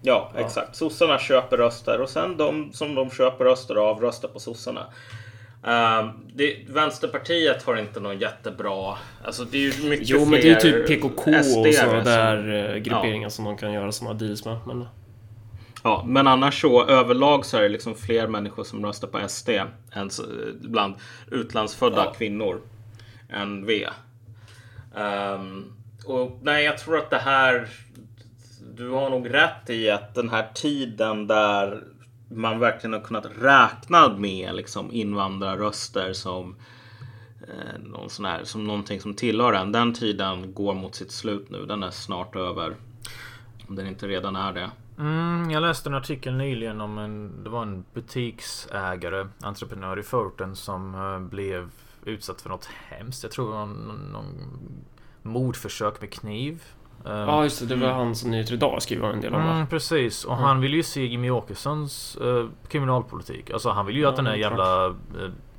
[0.01, 0.75] Ja, ja, exakt.
[0.75, 4.85] Sossarna köper röster och sen de som de köper röster av röstar på sossarna.
[5.67, 8.97] Uh, det, Vänsterpartiet har inte någon jättebra...
[9.25, 11.45] Alltså det är ju mycket Jo, men det är ju typ PKK och
[11.75, 13.29] sådana där som, eh, grupperingar ja.
[13.29, 14.57] som de kan göra sådana deals med.
[14.67, 14.87] Men...
[15.83, 19.49] Ja, men annars så överlag så är det liksom fler människor som röstar på SD
[19.91, 20.09] än
[20.61, 20.95] bland
[21.31, 22.13] utlandsfödda ja.
[22.13, 22.61] kvinnor
[23.29, 23.87] än V.
[24.95, 25.73] Um,
[26.05, 27.67] och nej, jag tror att det här
[28.79, 31.83] du har nog rätt i att den här tiden där
[32.29, 36.55] man verkligen har kunnat räkna med liksom invandrarröster som
[37.41, 39.71] eh, någon sån här, som någonting som tillhör en.
[39.71, 41.65] Den tiden går mot sitt slut nu.
[41.65, 42.75] Den är snart över.
[43.67, 44.71] Om den inte redan är det.
[44.97, 50.55] Mm, jag läste en artikel nyligen om en, det var en butiksägare, entreprenör i förorten
[50.55, 51.69] som eh, blev
[52.05, 53.23] utsatt för något hemskt.
[53.23, 54.25] Jag tror det var någon, någon
[55.21, 56.63] mordförsök med kniv.
[57.05, 57.65] Ehm, ja, just det.
[57.65, 57.97] Det var mm.
[57.97, 59.41] han som Nyheter Idag skriver en del om.
[59.41, 60.25] Mm, precis.
[60.25, 60.43] Och mm.
[60.43, 63.51] han vill ju se Jimmy Åkessons uh, kriminalpolitik.
[63.51, 64.95] Alltså han vill ju ja, att den här jävla uh,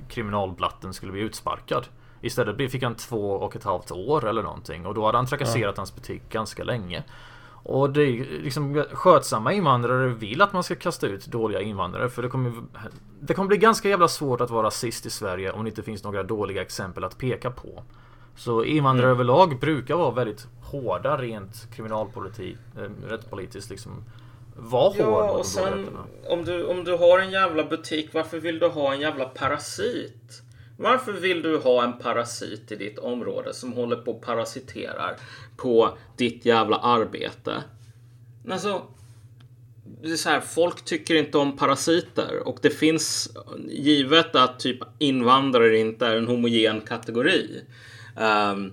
[0.09, 1.86] kriminalblatten skulle bli utsparkad.
[2.20, 4.86] Istället fick han två och ett halvt år eller någonting.
[4.86, 5.80] Och då hade han trakasserat ja.
[5.80, 7.04] hans butik ganska länge.
[7.62, 12.22] Och det är liksom skötsamma invandrare vill att man ska kasta ut dåliga invandrare för
[12.22, 12.53] det kommer
[13.21, 16.04] Det kommer bli ganska jävla svårt att vara rasist i Sverige om det inte finns
[16.04, 17.83] några dåliga exempel att peka på.
[18.36, 19.14] Så invandrare mm.
[19.14, 24.04] överlag brukar vara väldigt hårda rent kriminalpolitik, äh, rättspolitiskt liksom.
[24.57, 25.86] Var ja, hård och sen
[26.28, 30.42] om du, om du har en jävla butik, varför vill du ha en jävla parasit?
[30.76, 35.16] Varför vill du ha en parasit i ditt område som håller på och parasiterar
[35.57, 37.64] på ditt jävla arbete?
[38.50, 38.82] Alltså,
[40.02, 43.36] det är så här, folk tycker inte om parasiter och det finns
[43.68, 47.61] givet att typ invandrare inte är en homogen kategori.
[48.16, 48.72] Um,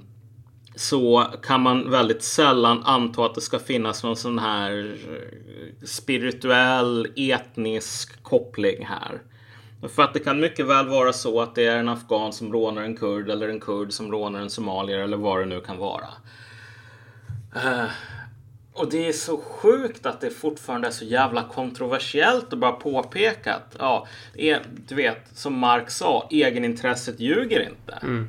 [0.75, 7.07] så kan man väldigt sällan anta att det ska finnas någon sån här eh, spirituell
[7.15, 9.21] etnisk koppling här.
[9.95, 12.81] För att det kan mycket väl vara så att det är en afghan som rånar
[12.81, 16.07] en kurd eller en kurd som rånar en somalier eller vad det nu kan vara.
[17.55, 17.89] Uh,
[18.73, 23.53] Och det är så sjukt att det fortfarande är så jävla kontroversiellt att bara påpeka
[23.53, 27.99] att ja, är, du vet som Mark sa, egenintresset ljuger inte.
[28.01, 28.27] Mm.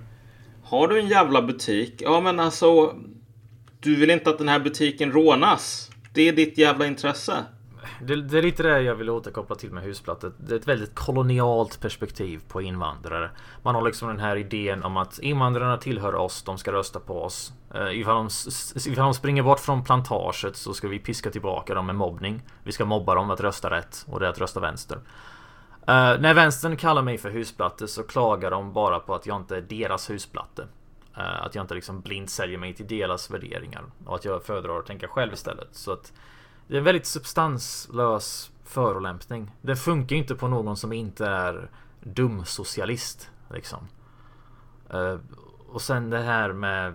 [0.68, 2.94] Har du en jävla butik, ja men alltså
[3.80, 5.90] du vill inte att den här butiken rånas.
[6.14, 7.44] Det är ditt jävla intresse.
[8.02, 10.32] Det, det, är lite det jag vill återkoppla till med husplattet.
[10.38, 13.30] Det är ett väldigt kolonialt perspektiv på invandrare.
[13.62, 17.22] Man har liksom den här idén om att invandrarna tillhör oss, de ska rösta på
[17.22, 17.52] oss.
[17.74, 18.28] Uh, ifall, de,
[18.90, 22.42] ifall de springer bort från plantaget så ska vi piska tillbaka dem med mobbning.
[22.64, 24.98] Vi ska mobba dem att rösta rätt och det är att rösta vänster.
[25.88, 29.56] Uh, när vänstern kallar mig för husplatte så klagar de bara på att jag inte
[29.56, 30.62] är deras husplatte.
[31.18, 34.78] Uh, att jag inte liksom blint säljer mig till deras värderingar och att jag föredrar
[34.78, 35.68] att tänka själv istället.
[35.72, 36.12] Så att
[36.66, 39.50] det är en väldigt substanslös förolämpning.
[39.62, 41.70] Det funkar inte på någon som inte är
[42.00, 43.30] dum socialist.
[43.50, 43.88] Liksom.
[44.94, 45.18] Uh,
[45.68, 46.94] och sen det här med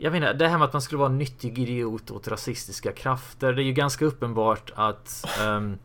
[0.00, 3.52] jag menar, det här med att man skulle vara en nyttig idiot åt rasistiska krafter.
[3.52, 5.78] Det är ju ganska uppenbart att um,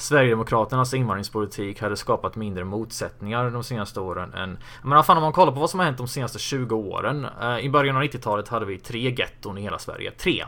[0.00, 4.58] Sverigedemokraternas invandringspolitik hade skapat mindre motsättningar de senaste åren än...
[4.82, 7.26] Men fan om man kollar på vad som har hänt de senaste 20 åren.
[7.42, 10.10] Uh, I början av 90-talet hade vi tre getton i hela Sverige.
[10.10, 10.44] Tre!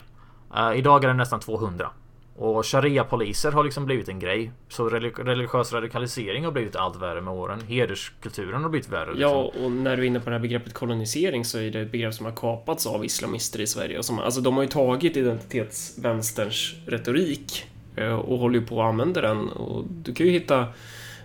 [0.57, 1.91] Uh, idag är det nästan 200.
[2.37, 4.53] Och sharia-poliser har liksom blivit en grej.
[4.69, 7.61] Så religiös radikalisering har blivit allt värre med åren.
[7.69, 9.15] Hederskulturen har blivit värre.
[9.15, 9.20] Liksom.
[9.20, 11.93] Ja, och när du är inne på det här begreppet kolonisering så är det ett
[11.93, 13.99] begrepp som har kapats av islamister i Sverige.
[13.99, 18.82] Och som, alltså de har ju tagit identitetsvänsterns retorik eh, Eh, och håller ju på
[18.82, 19.48] att använda den.
[19.48, 20.66] Och du kan ju hitta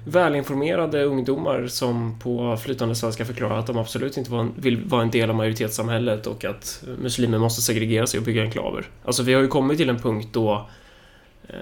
[0.03, 5.29] välinformerade ungdomar som på flytande svenska förklarar att de absolut inte vill vara en del
[5.29, 8.89] av majoritetssamhället och att muslimer måste segregera sig och bygga enklaver.
[9.05, 10.69] Alltså vi har ju kommit till en punkt då
[11.47, 11.55] eh,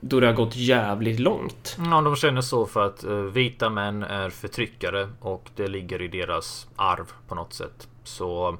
[0.00, 1.76] då det har gått jävligt långt.
[1.90, 6.08] Ja, de känner så för att eh, vita män är förtryckare och det ligger i
[6.08, 7.88] deras arv på något sätt.
[8.04, 8.56] Så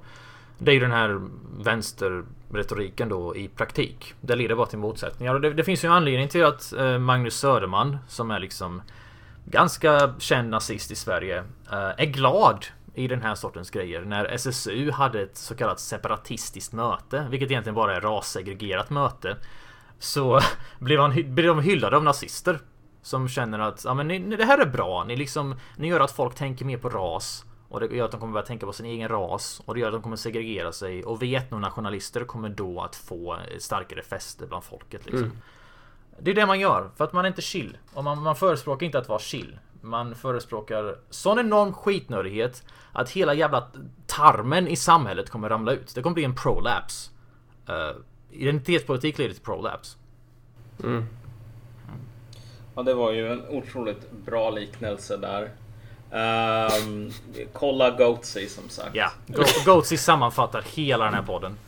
[0.58, 1.20] det är ju den här
[1.58, 4.14] vänster retoriken då i praktik.
[4.20, 6.98] Det leder bara till motsättningar och det, det finns ju en anledning till att eh,
[6.98, 8.82] Magnus Söderman som är liksom
[9.44, 11.38] ganska känd nazist i Sverige
[11.72, 12.66] eh, är glad
[12.96, 14.00] i den här sortens grejer.
[14.00, 19.36] När SSU hade ett så kallat separatistiskt möte, vilket egentligen bara är rassegregerat möte.
[19.98, 20.40] Så
[20.78, 22.58] blev, han, blev de hyllade av nazister.
[23.02, 25.04] Som känner att ja, men ni, det här är bra.
[25.04, 27.44] Ni, liksom, ni gör att folk tänker mer på ras.
[27.68, 29.62] Och det gör att de kommer börja tänka på sin egen ras.
[29.64, 31.04] Och det gör att de kommer segregera sig.
[31.04, 35.06] Och vi etnonationalister kommer då att få starkare fäste bland folket.
[35.06, 35.24] Liksom.
[35.24, 35.38] Mm.
[36.18, 36.90] Det är det man gör.
[36.96, 37.78] För att man är inte chill.
[37.94, 39.58] Och man, man förespråkar inte att vara chill.
[39.80, 43.66] Man förespråkar sån enorm skitnödighet att hela jävla
[44.06, 45.94] tarmen i samhället kommer ramla ut.
[45.94, 47.10] Det kommer bli en prolapse.
[47.68, 47.96] Uh,
[48.30, 49.98] identitetspolitik leder till prolapse.
[50.84, 51.06] Mm.
[52.74, 55.50] Ja, det var ju en otroligt bra liknelse där.
[56.16, 57.12] Um,
[57.52, 58.90] kolla Goatsy som sagt.
[58.94, 59.10] Ja,
[59.64, 61.58] Goatsy sammanfattar hela den här podden.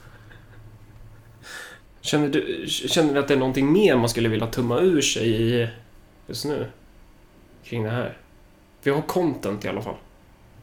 [2.00, 5.28] Känner du, känner du att det är någonting mer man skulle vilja tumma ur sig
[5.28, 5.68] i
[6.26, 6.66] just nu?
[7.64, 8.16] Kring det här?
[8.82, 9.96] Vi har content i alla fall.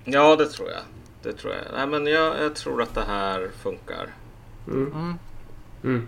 [0.04, 0.82] Ja, det tror jag.
[1.24, 1.64] Det tror jag.
[1.74, 4.08] Nej, men jag, jag tror att det här funkar.
[4.68, 5.18] Mm.
[5.84, 6.08] Mm.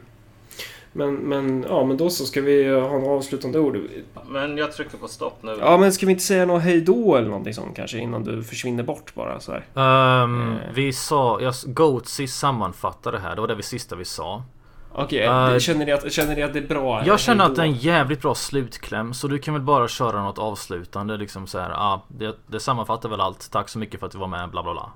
[0.98, 3.80] Men, men, ja, men då så ska vi ha en avslutande ord.
[4.28, 5.58] Men jag trycker på stopp nu.
[5.60, 8.84] Ja, men ska vi inte säga något hejdå eller någonting sånt kanske innan du försvinner
[8.84, 10.24] bort bara så här?
[10.24, 10.58] Um, eh.
[10.74, 13.36] Vi sa, ja, Goatsy sammanfattade det här.
[13.36, 14.44] Det var det sista vi sa.
[14.92, 17.06] Okej, okay, uh, känner, ni att, känner ni att det är bra?
[17.06, 19.14] Jag känner att det är en jävligt bra slutkläm.
[19.14, 21.70] Så du kan väl bara köra något avslutande liksom så här.
[21.70, 23.52] Ah, det, det sammanfattar väl allt.
[23.52, 24.92] Tack så mycket för att du var med, bla bla bla.